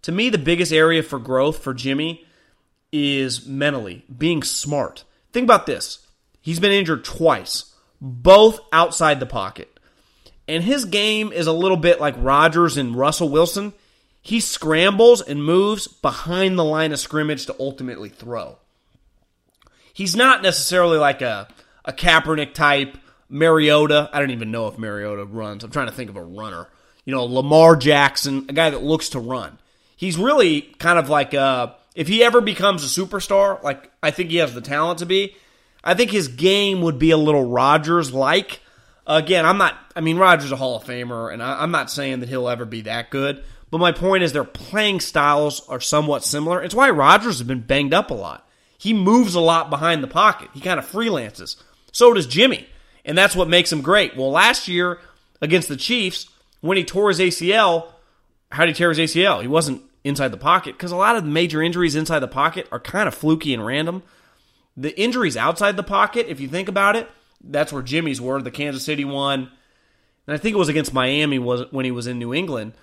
[0.01, 2.25] To me, the biggest area for growth for Jimmy
[2.91, 5.03] is mentally being smart.
[5.33, 6.07] Think about this
[6.41, 9.74] He's been injured twice, both outside the pocket.
[10.47, 13.73] And his game is a little bit like Rodgers and Russell Wilson.
[14.21, 18.57] He scrambles and moves behind the line of scrimmage to ultimately throw.
[19.93, 21.47] He's not necessarily like a,
[21.85, 22.97] a Kaepernick type,
[23.29, 24.09] Mariota.
[24.11, 25.63] I don't even know if Mariota runs.
[25.63, 26.67] I'm trying to think of a runner.
[27.05, 29.57] You know, Lamar Jackson, a guy that looks to run.
[29.95, 34.31] He's really kind of like a, if he ever becomes a superstar, like I think
[34.31, 35.35] he has the talent to be,
[35.83, 38.59] I think his game would be a little Rodgers like.
[39.07, 41.91] Again, I'm not, I mean, Rodgers is a Hall of Famer, and I, am not
[41.91, 43.43] saying that he'll ever be that good.
[43.69, 46.63] But my point is, their playing styles are somewhat similar.
[46.63, 48.47] It's why Rodgers has been banged up a lot.
[48.77, 51.55] He moves a lot behind the pocket, he kind of freelances.
[51.91, 52.67] So does Jimmy.
[53.05, 54.17] And that's what makes him great.
[54.17, 54.99] Well, last year
[55.39, 56.27] against the Chiefs,
[56.61, 57.89] when he tore his ACL,
[58.51, 59.41] how did he tear his ACL?
[59.41, 62.67] He wasn't inside the pocket because a lot of the major injuries inside the pocket
[62.71, 64.01] are kind of fluky and random.
[64.75, 67.07] The injuries outside the pocket, if you think about it,
[67.43, 68.41] that's where Jimmy's were.
[68.41, 69.51] The Kansas City one,
[70.27, 72.73] and I think it was against Miami was when he was in New England.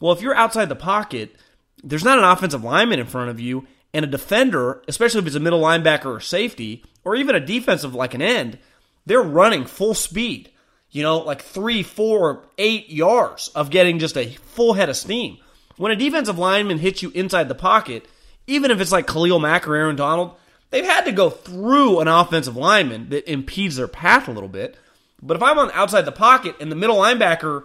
[0.00, 1.34] Well, if you're outside the pocket,
[1.82, 5.36] there's not an offensive lineman in front of you, and a defender, especially if it's
[5.36, 8.58] a middle linebacker or safety, or even a defensive like an end,
[9.06, 10.50] they're running full speed.
[10.90, 15.36] You know, like three, four, eight yards of getting just a full head of steam.
[15.76, 18.06] When a defensive lineman hits you inside the pocket,
[18.46, 20.34] even if it's like Khalil Mack or Aaron Donald,
[20.70, 24.76] they've had to go through an offensive lineman that impedes their path a little bit.
[25.22, 27.64] But if I'm on outside the pocket and the middle linebacker,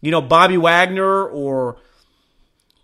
[0.00, 1.76] you know, Bobby Wagner or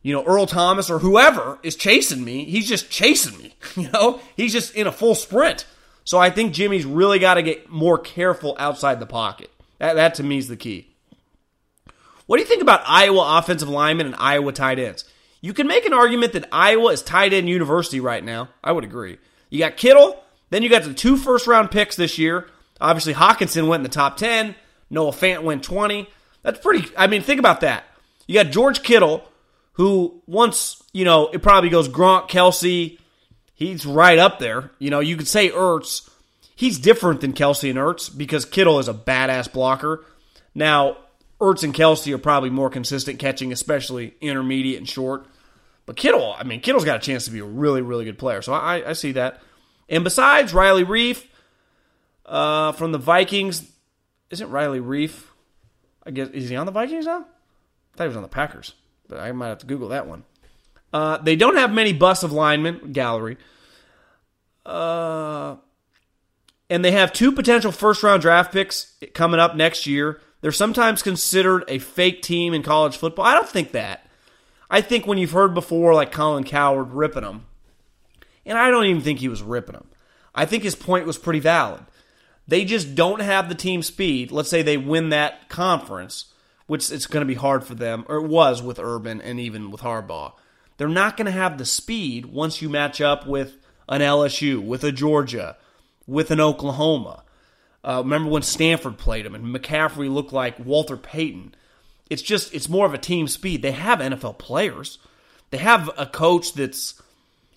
[0.02, 3.54] you know, Earl Thomas or whoever is chasing me, he's just chasing me.
[3.76, 5.64] You know, he's just in a full sprint.
[6.04, 9.50] So I think Jimmy's really got to get more careful outside the pocket.
[9.78, 10.88] That, that to me is the key.
[12.26, 15.04] What do you think about Iowa offensive linemen and Iowa tight ends?
[15.40, 18.48] You can make an argument that Iowa is tight end university right now.
[18.62, 19.18] I would agree.
[19.50, 22.48] You got Kittle, then you got the two first round picks this year.
[22.80, 24.54] Obviously, Hockenson went in the top 10.
[24.88, 26.08] Noah Fant went 20.
[26.42, 27.84] That's pretty, I mean, think about that.
[28.26, 29.24] You got George Kittle,
[29.74, 32.98] who once, you know, it probably goes Gronk, Kelce,
[33.60, 34.70] He's right up there.
[34.78, 36.08] You know, you could say Ertz.
[36.56, 40.02] he's different than Kelce and Ertz because Kittle is a badass blocker.
[40.54, 40.96] Now,
[41.38, 45.26] Ertz and Kelce are probably more consistent catching, especially intermediate and short.
[45.90, 48.42] But Kittle, I mean, Kittle's got a chance to be a really, really good player.
[48.42, 49.42] So I, I see that.
[49.88, 51.26] And besides Riley Reiff
[52.24, 53.68] uh, from the Vikings,
[54.30, 55.24] isn't Riley Reiff?
[56.06, 57.22] I guess is he on the Vikings now?
[57.22, 58.74] I thought he was on the Packers,
[59.08, 60.22] but I might have to Google that one.
[60.92, 63.36] Uh, they don't have many busts of linemen gallery.
[64.64, 65.56] Uh,
[66.68, 70.20] and they have two potential first round draft picks coming up next year.
[70.40, 73.24] They're sometimes considered a fake team in college football.
[73.24, 74.06] I don't think that.
[74.70, 77.46] I think when you've heard before, like Colin Cowherd ripping them,
[78.46, 79.88] and I don't even think he was ripping them.
[80.34, 81.82] I think his point was pretty valid.
[82.46, 84.30] They just don't have the team speed.
[84.30, 86.32] Let's say they win that conference,
[86.66, 89.70] which it's going to be hard for them, or it was with Urban and even
[89.70, 90.32] with Harbaugh.
[90.76, 93.56] They're not going to have the speed once you match up with
[93.88, 95.56] an LSU, with a Georgia,
[96.06, 97.24] with an Oklahoma.
[97.82, 101.54] Uh, remember when Stanford played them and McCaffrey looked like Walter Payton?
[102.10, 103.62] It's just it's more of a team speed.
[103.62, 104.98] They have NFL players.
[105.50, 107.00] They have a coach that's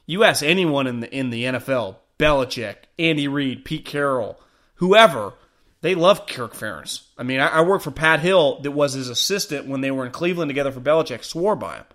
[0.05, 4.39] you ask anyone in the in the NFL, Belichick, Andy Reid, Pete Carroll,
[4.75, 5.33] whoever,
[5.81, 7.01] they love Kirk Ferentz.
[7.17, 10.05] I mean, I, I worked for Pat Hill, that was his assistant when they were
[10.05, 11.85] in Cleveland together for Belichick, swore by him.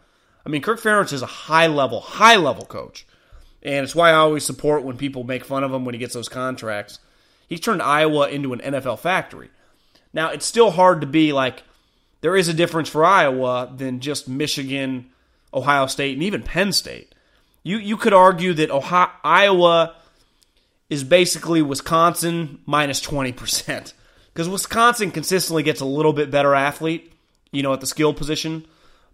[0.45, 3.07] I mean, Kirk Ferentz is a high level, high level coach.
[3.63, 6.15] And it's why I always support when people make fun of him when he gets
[6.15, 7.01] those contracts.
[7.49, 9.51] He's turned Iowa into an NFL factory.
[10.13, 11.63] Now, it's still hard to be like,
[12.21, 15.11] there is a difference for Iowa than just Michigan,
[15.53, 17.15] Ohio State, and even Penn State.
[17.63, 19.95] You, you could argue that Ohio, Iowa
[20.91, 23.93] is basically Wisconsin minus 20%.
[24.33, 27.13] Because Wisconsin consistently gets a little bit better athlete,
[27.53, 28.67] you know, at the skill position.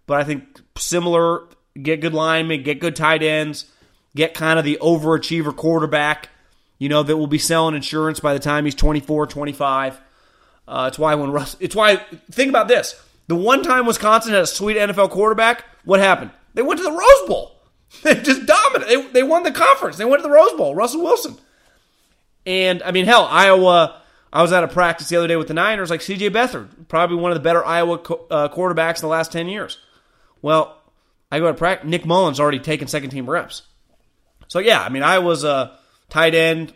[0.07, 0.43] But I think
[0.77, 1.43] similar,
[1.81, 3.65] get good linemen, get good tight ends,
[4.15, 6.29] get kind of the overachiever quarterback,
[6.77, 9.99] you know, that will be selling insurance by the time he's 24, 25.
[10.67, 11.97] Uh, it's why when Russ, it's why,
[12.31, 13.01] think about this.
[13.27, 16.31] The one time Wisconsin had a sweet NFL quarterback, what happened?
[16.53, 17.51] They went to the Rose Bowl.
[18.03, 18.89] They just dominated.
[18.89, 19.95] They, they won the conference.
[19.97, 20.75] They went to the Rose Bowl.
[20.75, 21.37] Russell Wilson.
[22.45, 24.01] And I mean, hell, Iowa.
[24.33, 26.29] I was at a practice the other day with the Niners, like C.J.
[26.31, 29.77] Beathard, probably one of the better Iowa uh, quarterbacks in the last ten years.
[30.41, 30.77] Well,
[31.31, 31.89] I go to practice.
[31.89, 33.61] Nick Mullens already taken second team reps.
[34.47, 35.77] So yeah, I mean, I was a
[36.09, 36.73] tight end,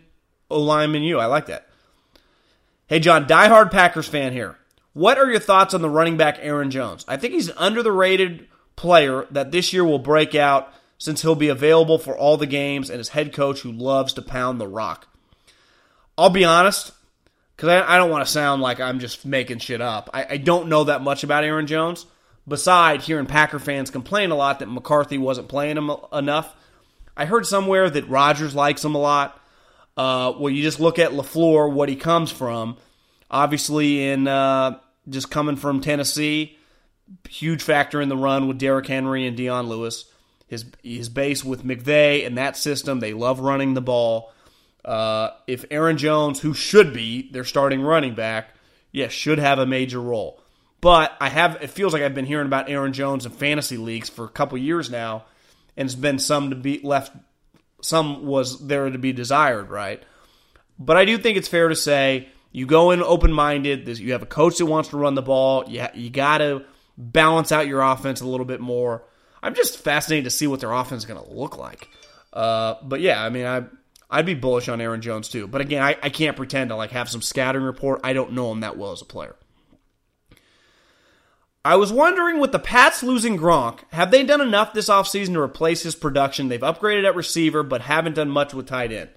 [0.50, 1.04] O lineman.
[1.04, 1.68] You, I like that.
[2.90, 4.58] Hey, John, diehard Packers fan here.
[4.94, 7.06] What are your thoughts on the running back Aaron Jones?
[7.08, 11.22] I think he's an under the rated player that this year will break out since
[11.22, 14.60] he'll be available for all the games and his head coach who loves to pound
[14.60, 15.08] the rock.
[16.18, 16.92] I'll be honest,
[17.56, 20.10] because I, I, don't want to sound like I'm just making shit up.
[20.12, 22.08] I, I don't know that much about Aaron Jones.
[22.48, 26.56] Besides hearing Packer fans complain a lot that McCarthy wasn't playing him enough,
[27.16, 29.40] I heard somewhere that Rodgers likes him a lot.
[30.00, 32.78] Uh, well, you just look at LaFleur, what he comes from.
[33.30, 36.58] Obviously, in uh, just coming from Tennessee,
[37.28, 40.06] huge factor in the run with Derrick Henry and Dion Lewis.
[40.48, 44.32] His his base with McVay and that system, they love running the ball.
[44.86, 48.56] Uh, if Aaron Jones, who should be their starting running back,
[48.94, 50.42] yes, should have a major role.
[50.80, 54.08] But I have it feels like I've been hearing about Aaron Jones in fantasy leagues
[54.08, 55.26] for a couple years now,
[55.76, 57.12] and it's been some to be left,
[57.82, 60.04] some was there to be desired, right?
[60.78, 63.88] But I do think it's fair to say you go in open minded.
[64.00, 65.66] You have a coach that wants to run the ball.
[65.68, 66.64] You you got to
[66.98, 69.04] balance out your offense a little bit more.
[69.42, 71.90] I'm just fascinated to see what their offense is going to look like.
[72.34, 73.64] Uh, but yeah, I mean, I
[74.10, 75.48] I'd be bullish on Aaron Jones too.
[75.48, 78.02] But again, I, I can't pretend to like have some scattering report.
[78.04, 79.36] I don't know him that well as a player.
[81.64, 85.42] I was wondering with the Pats losing Gronk, have they done enough this offseason to
[85.42, 86.48] replace his production?
[86.48, 89.10] They've upgraded at receiver, but haven't done much with tight end.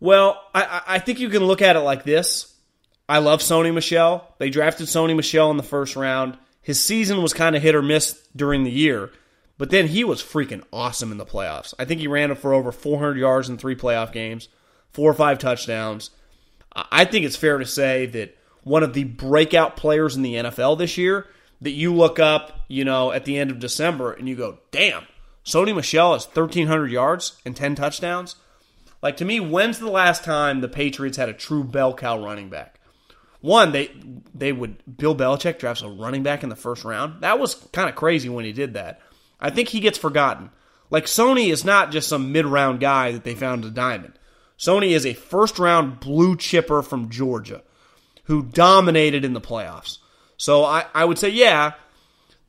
[0.00, 2.54] Well, I, I think you can look at it like this.
[3.08, 4.34] I love Sony Michel.
[4.38, 6.38] They drafted Sony Michel in the first round.
[6.62, 9.10] His season was kind of hit or miss during the year.
[9.58, 11.74] But then he was freaking awesome in the playoffs.
[11.78, 14.48] I think he ran for over 400 yards in three playoff games,
[14.90, 16.10] four or five touchdowns.
[16.74, 20.78] I think it's fair to say that one of the breakout players in the NFL
[20.78, 21.26] this year
[21.60, 25.04] that you look up, you know, at the end of December and you go, damn,
[25.44, 28.36] Sony Michel has 1,300 yards and 10 touchdowns.
[29.02, 32.48] Like, to me, when's the last time the Patriots had a true bell cow running
[32.48, 32.80] back?
[33.42, 33.90] One, they
[34.34, 37.20] they would Bill Belichick drafts a running back in the first round.
[37.20, 39.02] That was kind of crazy when he did that.
[39.38, 40.48] I think he gets forgotten.
[40.88, 44.14] Like Sony is not just some mid-round guy that they found a diamond.
[44.58, 47.60] Sony is a first-round blue chipper from Georgia
[48.24, 49.98] who dominated in the playoffs.
[50.36, 51.72] So I, I would say, yeah,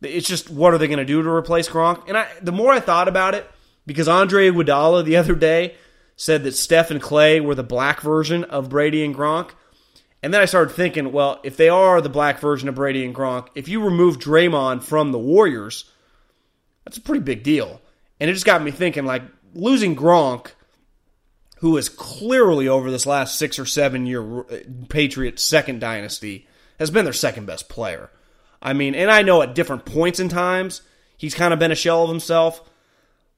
[0.02, 2.08] it's just what are they going to do to replace Gronk?
[2.08, 3.50] And I, the more I thought about it,
[3.86, 5.76] because Andre Iguodala the other day
[6.16, 9.52] said that Steph and Klay were the black version of Brady and Gronk.
[10.24, 13.14] And then I started thinking, well, if they are the black version of Brady and
[13.14, 15.92] Gronk, if you remove Draymond from the Warriors,
[16.84, 17.80] that's a pretty big deal.
[18.20, 19.22] And it just got me thinking, like,
[19.54, 20.52] losing Gronk,
[21.66, 24.58] who is clearly over this last six or seven year uh,
[24.88, 26.48] Patriots second dynasty,
[26.78, 28.12] has been their second best player.
[28.62, 30.84] I mean, and I know at different points in times,
[31.18, 32.62] he's kind of been a shell of himself.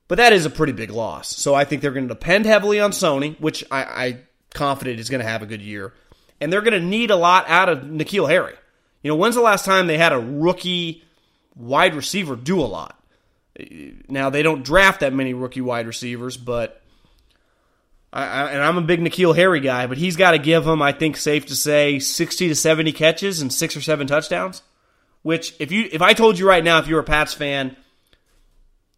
[0.09, 1.38] But that is a pretty big loss.
[1.38, 4.19] So I think they're going to depend heavily on Sony, which I, I
[4.53, 5.93] confident is going to have a good year.
[6.41, 8.55] And they're going to need a lot out of N'Keal Harry.
[9.03, 11.01] You know, when's the last time they had a rookie
[11.55, 13.01] wide receiver do a lot?
[14.09, 16.84] Now they don't draft that many rookie wide receivers, but
[18.12, 20.91] I, and I'm a big N'Keal Harry guy, but he's got to give him, I
[20.91, 24.62] think, safe to say, 60 to 70 catches and six or seven touchdowns.
[25.24, 27.76] Which, if you if I told you right now, if you're a Pats fan,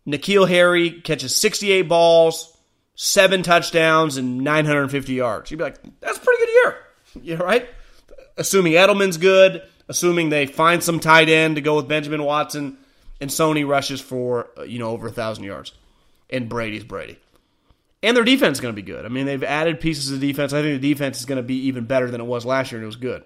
[0.07, 2.55] N'Keal Harry catches 68 balls,
[2.95, 5.49] seven touchdowns, and 950 yards.
[5.49, 6.75] You'd be like, that's a pretty good year.
[7.23, 7.67] Know, right?
[8.37, 12.77] Assuming Edelman's good, assuming they find some tight end to go with Benjamin Watson,
[13.19, 15.73] and Sony rushes for, uh, you know, over a 1,000 yards.
[16.29, 17.17] And Brady's Brady.
[18.01, 19.05] And their defense is going to be good.
[19.05, 20.53] I mean, they've added pieces of defense.
[20.53, 22.79] I think the defense is going to be even better than it was last year,
[22.79, 23.23] and it was good.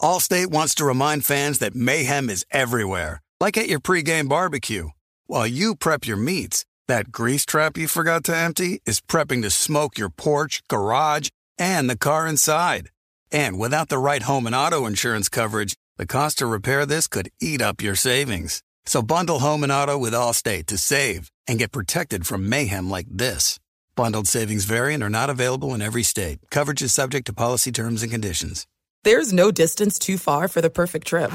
[0.00, 4.88] Allstate wants to remind fans that mayhem is everywhere, like at your pregame barbecue.
[5.26, 9.50] While you prep your meats, that grease trap you forgot to empty is prepping to
[9.50, 12.90] smoke your porch, garage, and the car inside.
[13.32, 17.30] And without the right home and auto insurance coverage, the cost to repair this could
[17.40, 18.62] eat up your savings.
[18.84, 23.06] So bundle home and auto with Allstate to save and get protected from mayhem like
[23.10, 23.58] this.
[23.96, 26.38] Bundled savings vary and are not available in every state.
[26.50, 28.66] Coverage is subject to policy terms and conditions.
[29.04, 31.30] There's no distance too far for the perfect trip.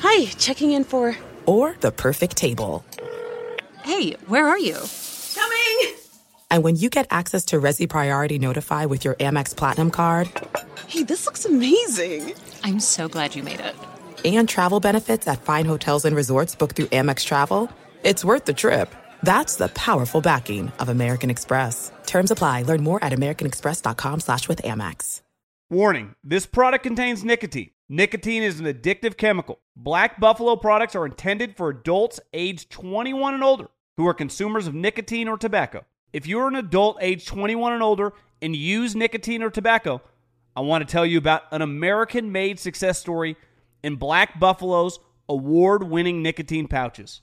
[0.00, 1.16] Hi, checking in for.
[1.44, 2.82] Or the perfect table.
[3.82, 4.78] Hey, where are you?
[5.34, 5.96] Coming!
[6.50, 10.30] And when you get access to Resy Priority Notify with your Amex Platinum card.
[10.86, 12.34] Hey, this looks amazing!
[12.62, 13.74] I'm so glad you made it.
[14.24, 17.70] And travel benefits at fine hotels and resorts booked through Amex Travel.
[18.02, 18.94] It's worth the trip.
[19.22, 21.92] That's the powerful backing of American Express.
[22.06, 22.62] Terms apply.
[22.62, 25.22] Learn more at americanexpress.com slash with Amex.
[25.70, 27.70] Warning this product contains nicotine.
[27.88, 29.58] Nicotine is an addictive chemical.
[29.76, 34.74] Black Buffalo products are intended for adults aged 21 and older who are consumers of
[34.74, 35.84] nicotine or tobacco.
[36.12, 38.12] If you're an adult aged 21 and older
[38.42, 40.02] and use nicotine or tobacco,
[40.54, 43.36] I want to tell you about an American made success story
[43.82, 44.98] in Black Buffalo's
[45.28, 47.22] award winning nicotine pouches.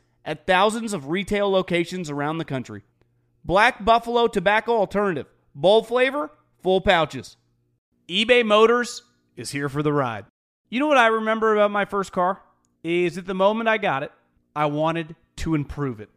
[0.25, 2.83] at thousands of retail locations around the country.
[3.43, 5.27] Black Buffalo Tobacco Alternative.
[5.55, 7.37] Bold flavor, full pouches.
[8.07, 9.03] eBay Motors
[9.35, 10.25] is here for the ride.
[10.69, 12.41] You know what I remember about my first car?
[12.83, 14.11] Is at the moment I got it,
[14.55, 16.09] I wanted to improve it.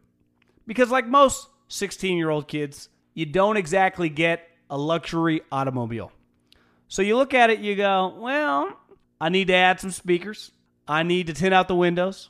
[0.65, 6.11] Because, like most 16 year old kids, you don't exactly get a luxury automobile.
[6.87, 8.77] So you look at it, you go, well,
[9.19, 10.51] I need to add some speakers.
[10.87, 12.29] I need to tint out the windows.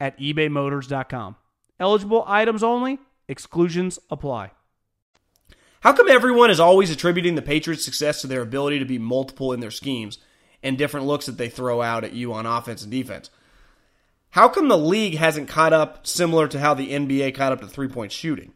[0.00, 1.36] at ebaymotors.com.
[1.80, 4.50] Eligible items only, exclusions apply.
[5.80, 9.52] How come everyone is always attributing the Patriots' success to their ability to be multiple
[9.52, 10.18] in their schemes
[10.62, 13.30] and different looks that they throw out at you on offense and defense?
[14.30, 17.66] How come the league hasn't caught up similar to how the NBA caught up to
[17.66, 18.52] three point shooting?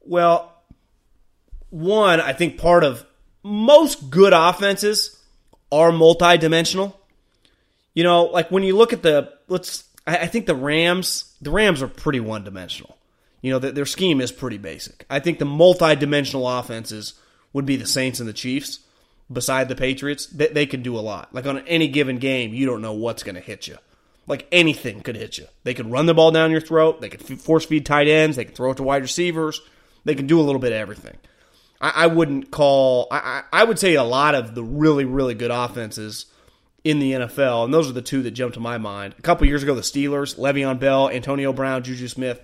[0.00, 0.52] Well,
[1.70, 3.04] one, I think part of
[3.42, 5.20] most good offenses
[5.70, 6.98] are multi-dimensional.
[7.94, 11.82] You know, like when you look at the let's I, think the Rams, the Rams
[11.82, 12.96] are pretty one-dimensional.
[13.40, 15.04] You know, their scheme is pretty basic.
[15.08, 17.14] I think the multi-dimensional offenses
[17.52, 18.80] would be the Saints and the Chiefs.
[19.32, 21.34] Beside the Patriots, they, they can do a lot.
[21.34, 23.78] Like on any given game, you don't know what's going to hit you.
[24.26, 25.46] Like anything could hit you.
[25.62, 27.00] They could run the ball down your throat.
[27.00, 28.36] They could force feed tight ends.
[28.36, 29.60] They could throw it to wide receivers.
[30.04, 31.16] They can do a little bit of everything.
[31.80, 33.08] I, I wouldn't call.
[33.10, 36.26] I, I would say a lot of the really really good offenses
[36.84, 39.14] in the NFL, and those are the two that jump to my mind.
[39.18, 42.40] A couple years ago, the Steelers, Le'Veon Bell, Antonio Brown, Juju Smith.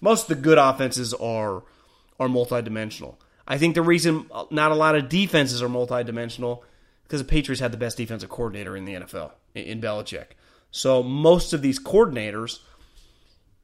[0.00, 1.62] Most of the good offenses are
[2.18, 3.16] are multidimensional.
[3.46, 6.62] I think the reason not a lot of defenses are multidimensional
[7.04, 10.28] because the Patriots had the best defensive coordinator in the NFL in Belichick.
[10.70, 12.58] So most of these coordinators,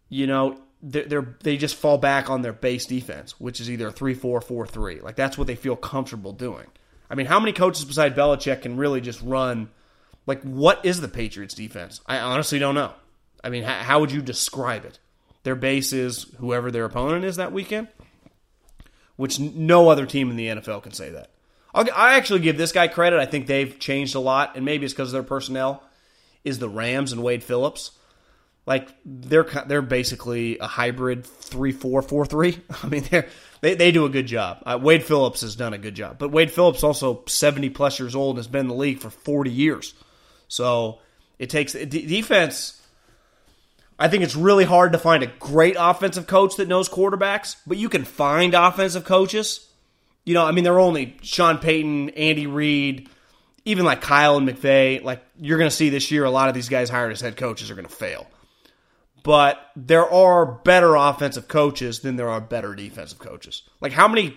[0.09, 4.15] you know, they're, they just fall back on their base defense, which is either 3
[4.15, 5.01] 4 4 3.
[5.01, 6.67] Like, that's what they feel comfortable doing.
[7.11, 9.71] I mean, how many coaches beside Belichick can really just run?
[10.27, 12.01] Like, what is the Patriots' defense?
[12.07, 12.93] I honestly don't know.
[13.43, 14.99] I mean, how, how would you describe it?
[15.43, 17.89] Their base is whoever their opponent is that weekend,
[19.17, 21.31] which no other team in the NFL can say that.
[21.75, 23.19] I'll, I actually give this guy credit.
[23.19, 25.83] I think they've changed a lot, and maybe it's because of their personnel.
[26.45, 27.93] Is the Rams and Wade Phillips?
[28.67, 32.61] like they're they're basically a hybrid three four four three.
[32.83, 33.27] I mean they
[33.61, 34.63] they they do a good job.
[34.65, 38.15] Uh, Wade Phillips has done a good job, but Wade Phillips also seventy plus years
[38.15, 39.95] old and has been in the league for forty years.
[40.53, 41.01] So
[41.39, 42.81] it takes defense.
[43.99, 47.79] I think it's really hard to find a great offensive coach that knows quarterbacks, but
[47.79, 49.69] you can find offensive coaches.
[50.25, 53.09] You know, I mean, they're only Sean Payton, Andy Reid,
[53.65, 55.03] even like Kyle and McVay.
[55.03, 57.37] Like you're going to see this year, a lot of these guys hired as head
[57.37, 58.27] coaches are going to fail
[59.23, 63.63] but there are better offensive coaches than there are better defensive coaches.
[63.81, 64.37] Like how many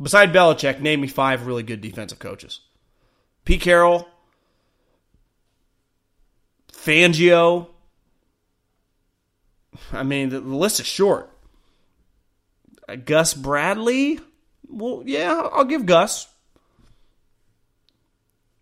[0.00, 2.60] beside Belichick, name me five really good defensive coaches.
[3.44, 4.08] Pete Carroll,
[6.84, 7.68] Fangio.
[9.92, 11.30] I mean, the, the list is short.
[12.88, 14.20] Uh, Gus Bradley.
[14.68, 16.28] Well, yeah, I'll give Gus.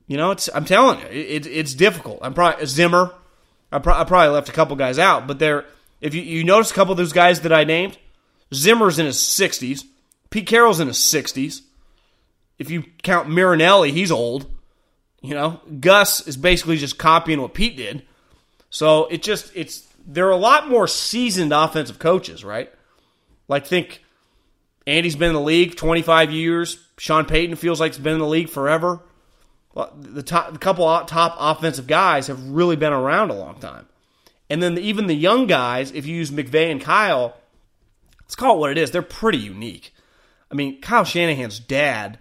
[0.07, 2.19] You know, it's I'm telling you, it, it, it's difficult.
[2.23, 3.13] I'm probably Zimmer.
[3.71, 5.65] I, pro- I probably left a couple guys out, but there,
[6.01, 7.97] if you, you notice a couple of those guys that I named,
[8.53, 9.85] Zimmer's in his 60s,
[10.29, 11.63] Pete Carroll's in his 60s.
[12.59, 14.47] If you count Marinelli, he's old.
[15.23, 18.03] You know, Gus is basically just copying what Pete did.
[18.73, 22.73] So it just it's there are a lot more seasoned offensive coaches, right?
[23.47, 24.03] Like think
[24.85, 26.85] Andy's been in the league 25 years.
[26.99, 29.01] Sean Payton feels like he's been in the league forever
[29.75, 33.87] the top, the couple top offensive guys have really been around a long time.
[34.51, 37.35] And then the, even the young guys, if you use McVay and Kyle,
[38.21, 38.91] let's call it what it is.
[38.91, 39.95] They're pretty unique.
[40.51, 42.19] I mean, Kyle Shanahan's dad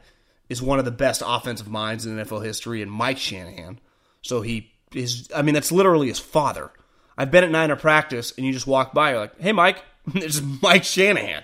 [0.47, 3.79] is one of the best offensive minds in NFL history, and Mike Shanahan.
[4.21, 5.29] So he is.
[5.35, 6.71] I mean, that's literally his father.
[7.17, 9.83] I've been at Niner practice, and you just walk by, you're like, "Hey, Mike,
[10.15, 11.43] is Mike Shanahan."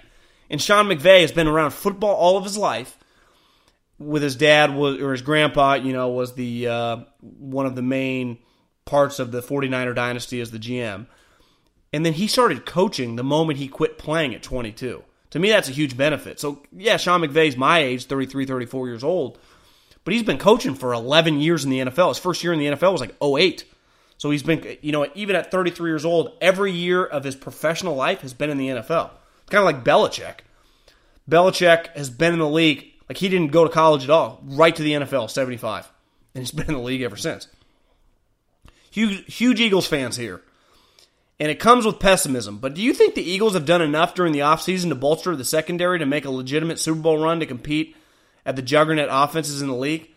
[0.50, 2.98] And Sean McVay has been around football all of his life
[4.00, 8.38] with his dad or his grandpa, you know, was the uh, one of the main
[8.86, 11.08] parts of the 49er dynasty as the GM.
[11.94, 15.04] And then he started coaching the moment he quit playing at 22.
[15.32, 16.40] To me, that's a huge benefit.
[16.40, 19.40] So, yeah, Sean McVay's my age, 33, 34 years old,
[20.08, 22.08] but he's been coaching for 11 years in the NFL.
[22.08, 23.66] His first year in the NFL was like 08.
[24.18, 27.94] So he's been, you know, even at 33 years old, every year of his professional
[27.94, 29.10] life has been in the NFL.
[29.50, 30.36] Kind of like Belichick.
[31.30, 34.74] Belichick has been in the league like he didn't go to college at all, right
[34.74, 35.92] to the NFL, 75.
[36.34, 37.50] And he's been in the league ever since.
[38.90, 40.42] Huge, huge Eagles fans here.
[41.38, 42.60] And it comes with pessimism.
[42.60, 45.44] But do you think the Eagles have done enough during the offseason to bolster the
[45.44, 47.97] secondary to make a legitimate Super Bowl run to compete
[48.48, 50.10] at the juggernaut offenses in the league?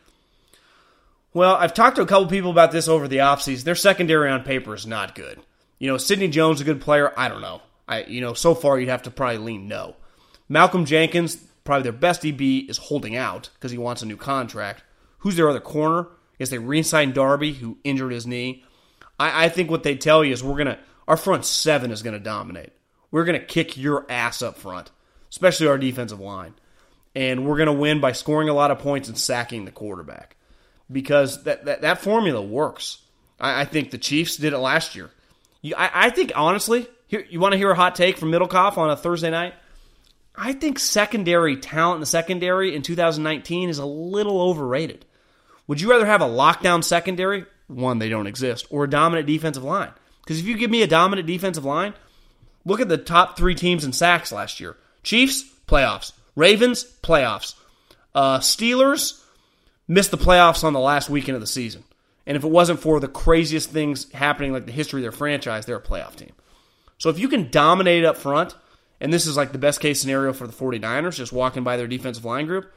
[1.35, 3.65] Well, I've talked to a couple people about this over the offseason.
[3.65, 5.41] Their secondary on paper is not good.
[5.79, 7.13] You know, Sidney Jones a good player.
[7.17, 7.61] I don't know.
[7.87, 9.97] I you know, so far you'd have to probably lean no.
[10.49, 14.83] Malcolm Jenkins, probably their best DB is holding out because he wants a new contract.
[15.19, 16.03] Who's their other corner?
[16.03, 18.65] I guess they re-signed Darby, who injured his knee.
[19.19, 22.19] I, I think what they tell you is we're gonna our front seven is gonna
[22.19, 22.73] dominate.
[23.11, 24.91] We're gonna kick your ass up front,
[25.31, 26.55] especially our defensive line.
[27.15, 30.37] And we're going to win by scoring a lot of points and sacking the quarterback
[30.91, 32.99] because that that, that formula works.
[33.39, 35.11] I, I think the Chiefs did it last year.
[35.63, 38.79] You, I, I think honestly, here, you want to hear a hot take from Middlekauff
[38.79, 39.55] on a Thursday night?
[40.35, 45.05] I think secondary talent in the secondary in 2019 is a little overrated.
[45.67, 47.45] Would you rather have a lockdown secondary?
[47.67, 49.93] One, they don't exist, or a dominant defensive line?
[50.23, 51.95] Because if you give me a dominant defensive line,
[52.65, 56.13] look at the top three teams in sacks last year Chiefs, playoffs.
[56.37, 57.55] Ravens, playoffs.
[58.15, 59.23] Uh, Steelers
[59.89, 61.85] missed the playoffs on the last weekend of the season.
[62.27, 65.67] And if it wasn't for the craziest things happening, like the history of their franchise,
[65.67, 66.33] they're a playoff team.
[66.99, 68.55] So if you can dominate up front,
[69.01, 71.87] and this is like the best case scenario for the 49ers, just walking by their
[71.87, 72.73] defensive line group,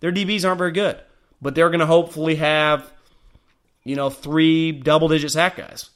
[0.00, 0.98] their DBs aren't very good.
[1.40, 2.90] But they're going to hopefully have,
[3.84, 5.90] you know, three double digit sack guys.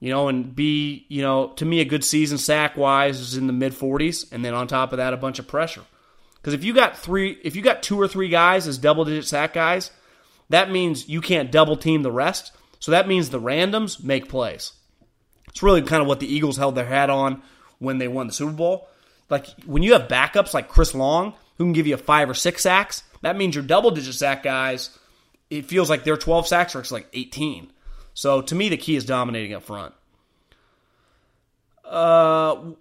[0.00, 3.46] You know, and be, you know, to me, a good season sack wise is in
[3.46, 4.30] the mid 40s.
[4.32, 5.82] And then on top of that, a bunch of pressure.
[6.44, 9.24] Because if you got three, if you got two or three guys as double digit
[9.24, 9.90] sack guys,
[10.50, 12.52] that means you can't double team the rest.
[12.80, 14.74] So that means the randoms make plays.
[15.48, 17.40] It's really kind of what the Eagles held their hat on
[17.78, 18.88] when they won the Super Bowl.
[19.30, 22.60] Like when you have backups like Chris Long who can give you five or six
[22.60, 24.98] sacks, that means your double digit sack guys,
[25.48, 27.72] it feels like their 12 sacks are like 18.
[28.12, 29.94] So to me, the key is dominating up front.
[31.86, 32.74] Uh,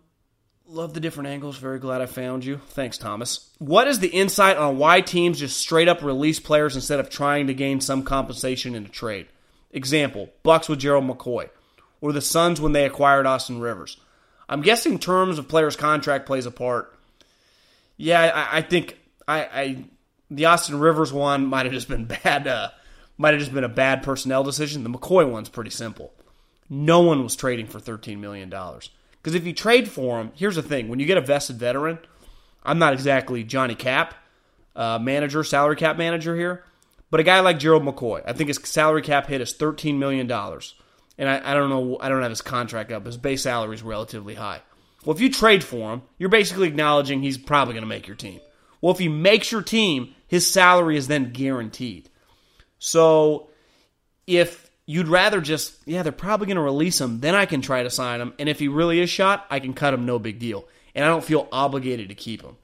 [0.73, 1.57] love the different angles.
[1.57, 2.57] Very glad I found you.
[2.69, 3.49] Thanks, Thomas.
[3.59, 7.47] What is the insight on why teams just straight up release players instead of trying
[7.47, 9.27] to gain some compensation in a trade?
[9.71, 11.49] Example: Bucks with Gerald McCoy,
[12.01, 13.97] or the Suns when they acquired Austin Rivers.
[14.49, 16.93] I'm guessing terms of players' contract plays a part.
[17.95, 18.97] Yeah, I, I think
[19.27, 19.85] I, I,
[20.29, 22.47] the Austin Rivers one might have just been bad.
[22.47, 22.69] Uh,
[23.17, 24.83] might have just been a bad personnel decision.
[24.83, 26.13] The McCoy one's pretty simple.
[26.67, 28.51] No one was trading for $13 million.
[29.23, 31.97] Because if you trade for him, here's the thing: when you get a vested veteran,
[32.61, 34.13] I'm not exactly Johnny Cap
[34.75, 36.63] uh, manager, salary cap manager here,
[37.09, 40.27] but a guy like Gerald McCoy, I think his salary cap hit is 13 million
[40.27, 40.75] dollars,
[41.17, 43.05] and I, I don't know, I don't have his contract up.
[43.05, 44.61] His base salary is relatively high.
[45.05, 48.15] Well, if you trade for him, you're basically acknowledging he's probably going to make your
[48.15, 48.39] team.
[48.81, 52.09] Well, if he makes your team, his salary is then guaranteed.
[52.79, 53.49] So
[54.27, 57.83] if you'd rather just, yeah, they're probably going to release him, then I can try
[57.83, 58.33] to sign him.
[58.37, 60.65] And if he really is shot, I can cut him, no big deal.
[60.93, 62.57] And I don't feel obligated to keep him.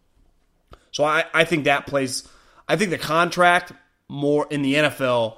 [0.92, 2.28] So I, I think that plays,
[2.68, 3.72] I think the contract
[4.08, 5.38] more in the NFL,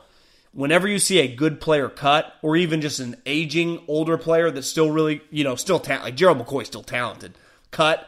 [0.53, 4.67] whenever you see a good player cut, or even just an aging older player that's
[4.67, 7.37] still really, you know, still ta- like Gerald McCoy, still talented,
[7.69, 8.07] cut,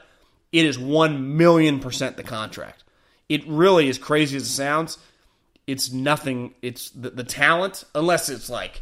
[0.52, 2.84] it is 1 million percent the contract.
[3.30, 4.98] It really, as crazy as it sounds,
[5.68, 6.54] it's nothing.
[6.62, 8.82] It's the, the talent, unless it's like,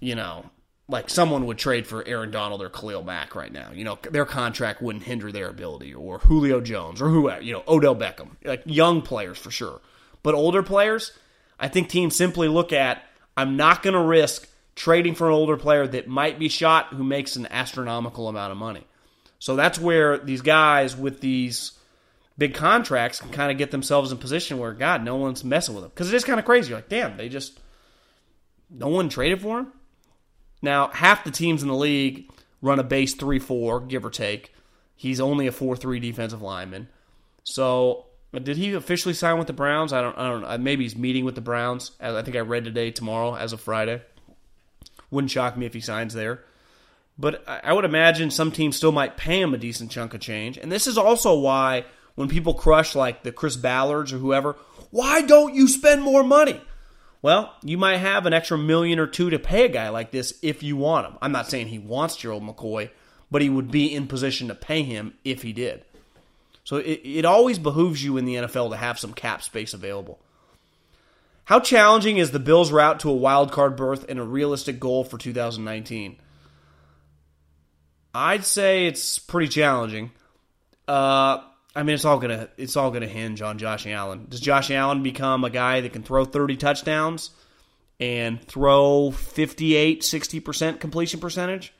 [0.00, 0.46] you know,
[0.88, 3.70] like someone would trade for Aaron Donald or Khalil Mack right now.
[3.72, 7.42] You know, their contract wouldn't hinder their ability, or Julio Jones, or whoever.
[7.42, 9.80] You know, Odell Beckham, like young players for sure.
[10.22, 11.12] But older players,
[11.58, 13.02] I think teams simply look at
[13.36, 17.04] I'm not going to risk trading for an older player that might be shot who
[17.04, 18.84] makes an astronomical amount of money.
[19.38, 21.72] So that's where these guys with these
[22.38, 25.82] big contracts can kind of get themselves in position where God, no one's messing with
[25.82, 26.70] them because it is kind of crazy.
[26.70, 27.58] You're like, damn, they just
[28.70, 29.72] no one traded for him.
[30.62, 32.30] Now, half the teams in the league
[32.62, 34.54] run a base three four, give or take.
[34.94, 36.88] He's only a four three defensive lineman.
[37.44, 39.92] So, did he officially sign with the Browns?
[39.92, 40.16] I don't.
[40.16, 40.48] I don't know.
[40.48, 41.92] Uh, maybe he's meeting with the Browns.
[42.00, 44.02] As I think I read today, tomorrow, as of Friday.
[45.10, 46.44] Wouldn't shock me if he signs there.
[47.18, 50.56] But I would imagine some teams still might pay him a decent chunk of change.
[50.58, 51.84] And this is also why
[52.18, 54.56] when people crush like the Chris Ballards or whoever,
[54.90, 56.60] why don't you spend more money?
[57.22, 60.36] Well, you might have an extra million or two to pay a guy like this
[60.42, 61.16] if you want him.
[61.22, 62.90] I'm not saying he wants Gerald McCoy,
[63.30, 65.84] but he would be in position to pay him if he did.
[66.64, 70.18] So it, it always behooves you in the NFL to have some cap space available.
[71.44, 75.04] How challenging is the Bills' route to a wild card berth and a realistic goal
[75.04, 76.16] for 2019?
[78.12, 80.10] I'd say it's pretty challenging.
[80.88, 81.42] Uh,
[81.76, 84.26] I mean, it's all gonna it's all gonna hinge on Josh Allen.
[84.28, 87.30] Does Josh Allen become a guy that can throw 30 touchdowns
[88.00, 91.72] and throw 58, 60 percent completion percentage,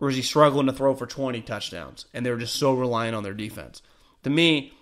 [0.00, 3.22] or is he struggling to throw for 20 touchdowns and they're just so reliant on
[3.22, 3.82] their defense?
[4.24, 4.72] To me,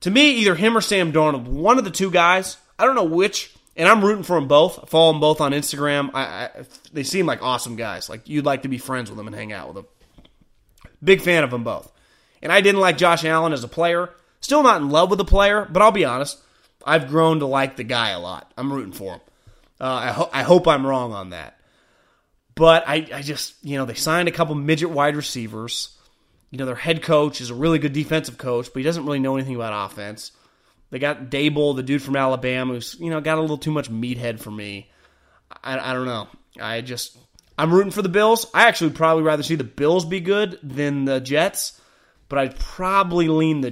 [0.00, 2.56] to me, either him or Sam Darnold, one of the two guys.
[2.78, 4.80] I don't know which, and I'm rooting for them both.
[4.82, 6.10] I follow them both on Instagram.
[6.12, 6.50] I, I,
[6.92, 8.08] they seem like awesome guys.
[8.08, 9.86] Like you'd like to be friends with them and hang out with them.
[11.02, 11.91] Big fan of them both.
[12.42, 14.10] And I didn't like Josh Allen as a player.
[14.40, 16.38] Still not in love with the player, but I'll be honest.
[16.84, 18.52] I've grown to like the guy a lot.
[18.56, 19.20] I'm rooting for him.
[19.80, 21.58] Uh, I, ho- I hope I'm wrong on that.
[22.54, 25.96] But I, I just, you know, they signed a couple midget wide receivers.
[26.50, 29.20] You know, their head coach is a really good defensive coach, but he doesn't really
[29.20, 30.32] know anything about offense.
[30.90, 33.90] They got Daboll, the dude from Alabama, who's you know got a little too much
[33.90, 34.90] meathead for me.
[35.64, 36.28] I, I don't know.
[36.60, 37.16] I just
[37.58, 38.46] I'm rooting for the Bills.
[38.52, 41.80] I actually would probably rather see the Bills be good than the Jets,
[42.32, 43.68] but I'd probably lean the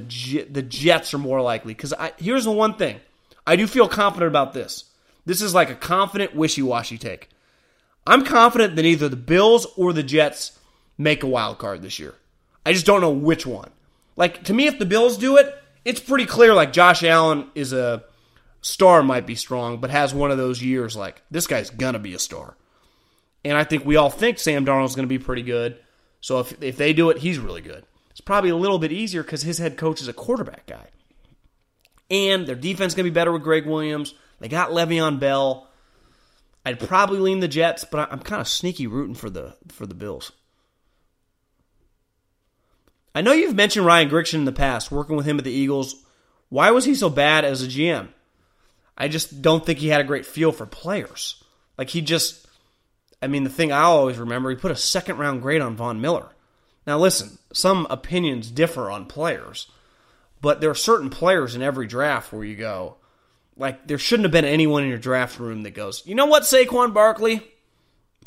[0.51, 3.01] the Jets are more likely because here's the one thing
[3.47, 4.85] I do feel confident about this.
[5.25, 7.31] This is like a confident wishy washy take.
[8.07, 10.59] I'm confident that either the Bills or the Jets
[10.99, 12.17] make a wild card this year.
[12.67, 13.71] I just don't know which one.
[14.15, 15.55] Like to me, if the Bills do it,
[15.87, 16.53] it's pretty clear.
[16.53, 18.05] Like Josh Allen is a
[18.61, 22.13] star, might be strong, but has one of those years like this guy's gonna be
[22.13, 22.59] a star.
[23.43, 25.79] And I think we all think Sam Darnold's to be pretty good.
[26.21, 27.87] So if, if they do it, he's really good.
[28.21, 30.89] It's probably a little bit easier because his head coach is a quarterback guy.
[32.11, 34.13] And their defense going to be better with Gregg Williams.
[34.41, 35.67] They got Le'Veon Bell.
[36.67, 39.95] I'd probably lean the Jets, but I'm kind of sneaky rooting for the for the
[39.95, 40.33] Bills.
[43.15, 46.05] I know you've mentioned Ryan Grigson in the past, working with him at the Eagles.
[46.51, 48.09] Why was he so bad as a GM?
[48.99, 51.43] I just don't think he had a great feel for players.
[51.79, 52.47] Like he just,
[53.23, 56.03] I mean, the thing I always remember, he put a second round grade on Von
[56.03, 56.29] Miller.
[56.91, 59.71] Now listen, some opinions differ on players,
[60.41, 62.97] but there are certain players in every draft where you go,
[63.57, 66.43] like there shouldn't have been anyone in your draft room that goes, you know what,
[66.43, 67.47] Saquon Barkley,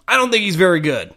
[0.07, 1.13] I don't think he's very good.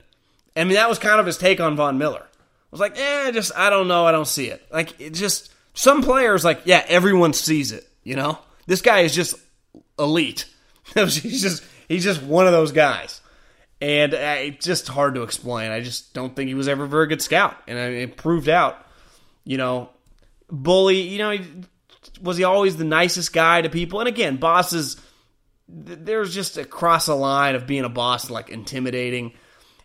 [0.57, 2.25] I mean, that was kind of his take on Von Miller.
[2.25, 4.67] I was like, eh, just I don't know, I don't see it.
[4.73, 7.89] Like it just some players, like yeah, everyone sees it.
[8.03, 9.37] You know, this guy is just
[10.01, 10.53] elite.
[10.95, 13.21] he's just he's just one of those guys,
[13.81, 15.71] and uh, it's just hard to explain.
[15.71, 18.85] I just don't think he was ever a very good scout, and it proved out.
[19.45, 19.91] You know,
[20.51, 21.01] bully.
[21.01, 21.39] You know,
[22.21, 24.01] was he always the nicest guy to people?
[24.01, 24.97] And again, bosses.
[25.69, 29.33] There's just a cross a line of being a boss, like intimidating.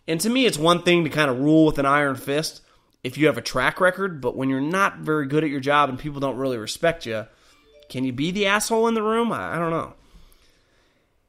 [0.06, 2.62] And to me, it's one thing to kind of rule with an iron fist
[3.02, 5.88] if you have a track record, but when you're not very good at your job
[5.88, 7.26] and people don't really respect you,
[7.88, 9.32] can you be the asshole in the room?
[9.32, 9.94] I, I don't know.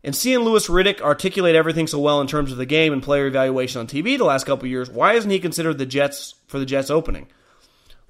[0.04, 3.28] And seeing Louis Riddick articulate everything so well in terms of the game and player
[3.28, 6.66] evaluation on TV the last couple years, why isn't he considered the Jets for the
[6.66, 7.28] Jets opening?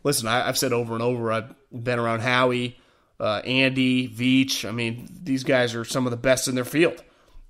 [0.04, 2.80] Listen, I, have said over and over, I've been around Howie,
[3.20, 4.68] uh, Andy, Veach.
[4.68, 7.04] I mean, these guys are some of the best in their field.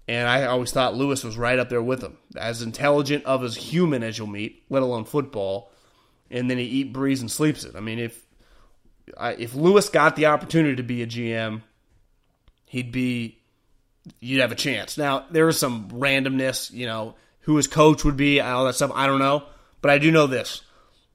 [0.08, 2.18] And I always thought Lewis was right up there with them.
[2.36, 5.72] As intelligent of as human as you'll meet, let alone football.
[6.30, 7.76] And then he eat, breathes, and sleeps it.
[7.76, 8.22] I mean, if
[9.18, 11.62] if Louis got the opportunity to be a GM,
[12.68, 13.43] he'd be
[14.20, 14.98] you'd have a chance.
[14.98, 18.92] Now there is some randomness, you know, who his coach would be, all that stuff.
[18.94, 19.44] I don't know,
[19.82, 20.62] but I do know this: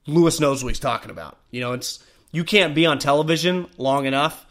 [0.07, 1.39] Louis knows what he's talking about.
[1.51, 4.47] You know, it's you can't be on television long enough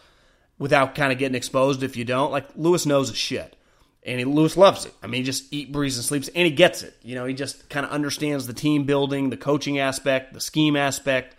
[0.60, 2.32] without kind of getting exposed if you don't.
[2.32, 3.56] Like Louis knows his shit,
[4.04, 4.94] and he, Louis loves it.
[5.04, 6.96] I mean, he just eat, breathes, and sleeps, and he gets it.
[7.04, 10.76] You know, he just kind of understands the team building, the coaching aspect, the scheme
[10.76, 11.36] aspect.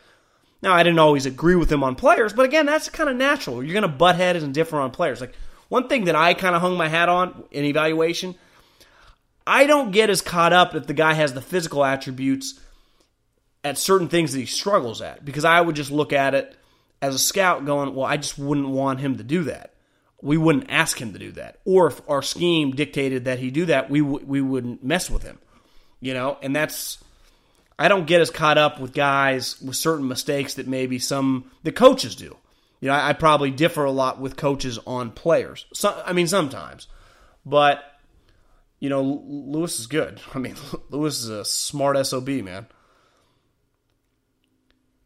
[0.61, 3.63] Now, I didn't always agree with him on players, but again, that's kind of natural.
[3.63, 5.21] You're going to butt heads and differ on players.
[5.21, 5.35] Like
[5.69, 8.35] one thing that I kind of hung my hat on in evaluation,
[9.47, 12.59] I don't get as caught up if the guy has the physical attributes
[13.65, 16.57] at certain things that he struggles at because I would just look at it
[17.01, 19.75] as a scout going, well, I just wouldn't want him to do that.
[20.21, 21.61] We wouldn't ask him to do that.
[21.65, 25.23] Or if our scheme dictated that he do that, we w- we wouldn't mess with
[25.23, 25.39] him.
[26.01, 26.99] You know, and that's
[27.79, 31.71] I don't get as caught up with guys with certain mistakes that maybe some the
[31.71, 32.37] coaches do.
[32.81, 35.67] You know, I, I probably differ a lot with coaches on players.
[35.73, 36.87] So, I mean, sometimes,
[37.45, 37.83] but
[38.81, 40.21] you know, Louis is good.
[40.35, 40.57] I mean,
[40.91, 42.67] Louis is a smart sob, man.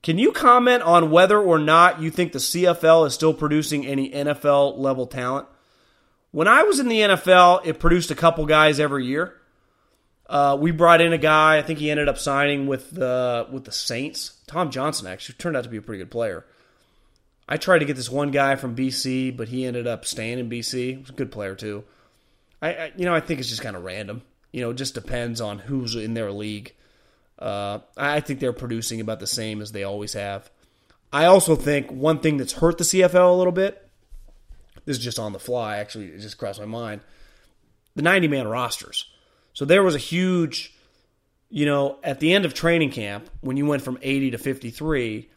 [0.02, 4.10] Can you comment on whether or not you think the CFL is still producing any
[4.10, 5.46] NFL level talent?
[6.32, 9.34] When I was in the NFL, it produced a couple guys every year.
[10.28, 11.58] Uh, we brought in a guy.
[11.58, 14.40] I think he ended up signing with the with the Saints.
[14.46, 16.46] Tom Johnson actually turned out to be a pretty good player.
[17.48, 20.48] I tried to get this one guy from BC, but he ended up staying in
[20.48, 21.00] BC.
[21.00, 21.84] Was a good player too.
[22.60, 24.22] I, I you know I think it's just kind of random.
[24.52, 26.74] You know, it just depends on who's in their league.
[27.38, 30.50] Uh, I think they're producing about the same as they always have.
[31.12, 33.88] I also think one thing that's hurt the CFL a little bit.
[34.84, 35.78] This is just on the fly.
[35.78, 37.00] Actually, it just crossed my mind.
[37.96, 39.06] The 90 man rosters.
[39.52, 40.74] So there was a huge,
[41.50, 45.28] you know, at the end of training camp when you went from 80 to 53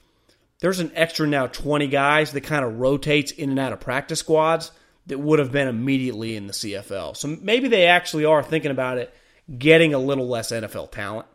[0.59, 4.19] there's an extra now 20 guys that kind of rotates in and out of practice
[4.19, 4.71] squads
[5.07, 7.15] that would have been immediately in the CFL.
[7.15, 9.13] So maybe they actually are thinking about it
[9.57, 11.27] getting a little less NFL talent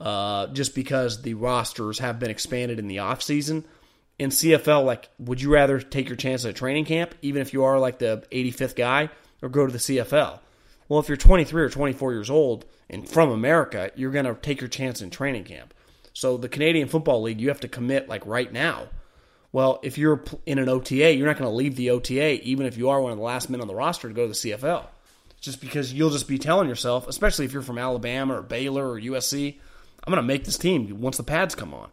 [0.00, 3.64] uh, just because the rosters have been expanded in the offseason.
[4.18, 7.52] In CFL, like, would you rather take your chance at a training camp, even if
[7.52, 9.10] you are like the 85th guy,
[9.42, 10.40] or go to the CFL?
[10.88, 14.60] Well, if you're 23 or 24 years old and from America, you're going to take
[14.60, 15.74] your chance in training camp.
[16.18, 18.88] So the Canadian Football League, you have to commit like right now.
[19.52, 22.76] Well, if you're in an OTA, you're not going to leave the OTA, even if
[22.76, 24.86] you are one of the last men on the roster to go to the CFL.
[25.40, 29.00] Just because you'll just be telling yourself, especially if you're from Alabama or Baylor or
[29.00, 29.60] USC,
[30.02, 31.88] I'm going to make this team once the pads come on.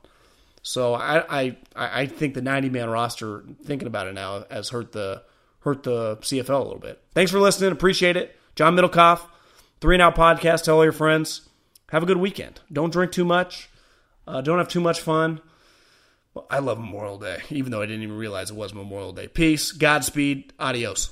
[0.64, 4.92] So I I, I think the 90 man roster, thinking about it now, has hurt
[4.92, 5.22] the
[5.60, 7.00] hurt the CFL a little bit.
[7.14, 7.72] Thanks for listening.
[7.72, 8.36] Appreciate it.
[8.56, 9.22] John Middlekauff,
[9.82, 10.64] Three and Out Podcast.
[10.64, 11.48] Tell all your friends.
[11.90, 12.62] Have a good weekend.
[12.74, 13.70] Don't drink too much.
[14.28, 15.42] Uh, don't have too much fun.
[16.34, 19.28] Well, I love Memorial Day, even though I didn't even realize it was Memorial Day.
[19.28, 21.12] Peace, Godspeed, adios.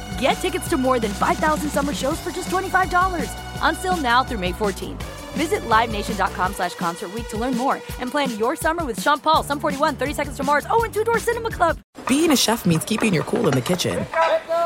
[0.21, 3.27] Get tickets to more than 5,000 summer shows for just $25.
[3.61, 5.01] Until now through May 14th.
[5.33, 9.41] Visit LiveNation.com slash Concert Week to learn more and plan your summer with Sean Paul,
[9.43, 11.79] Sum 41, 30 Seconds to Mars, oh, and Two Door Cinema Club.
[12.07, 14.05] Being a chef means keeping your cool in the kitchen.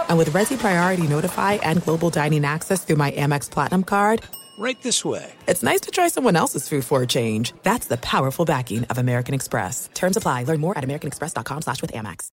[0.09, 4.23] And with Resy Priority Notify and Global Dining Access through my Amex Platinum card,
[4.57, 5.31] right this way.
[5.47, 7.53] It's nice to try someone else's food for a change.
[7.63, 9.89] That's the powerful backing of American Express.
[9.93, 10.43] Terms apply.
[10.43, 12.23] Learn more at americanexpress.com slash with Amex.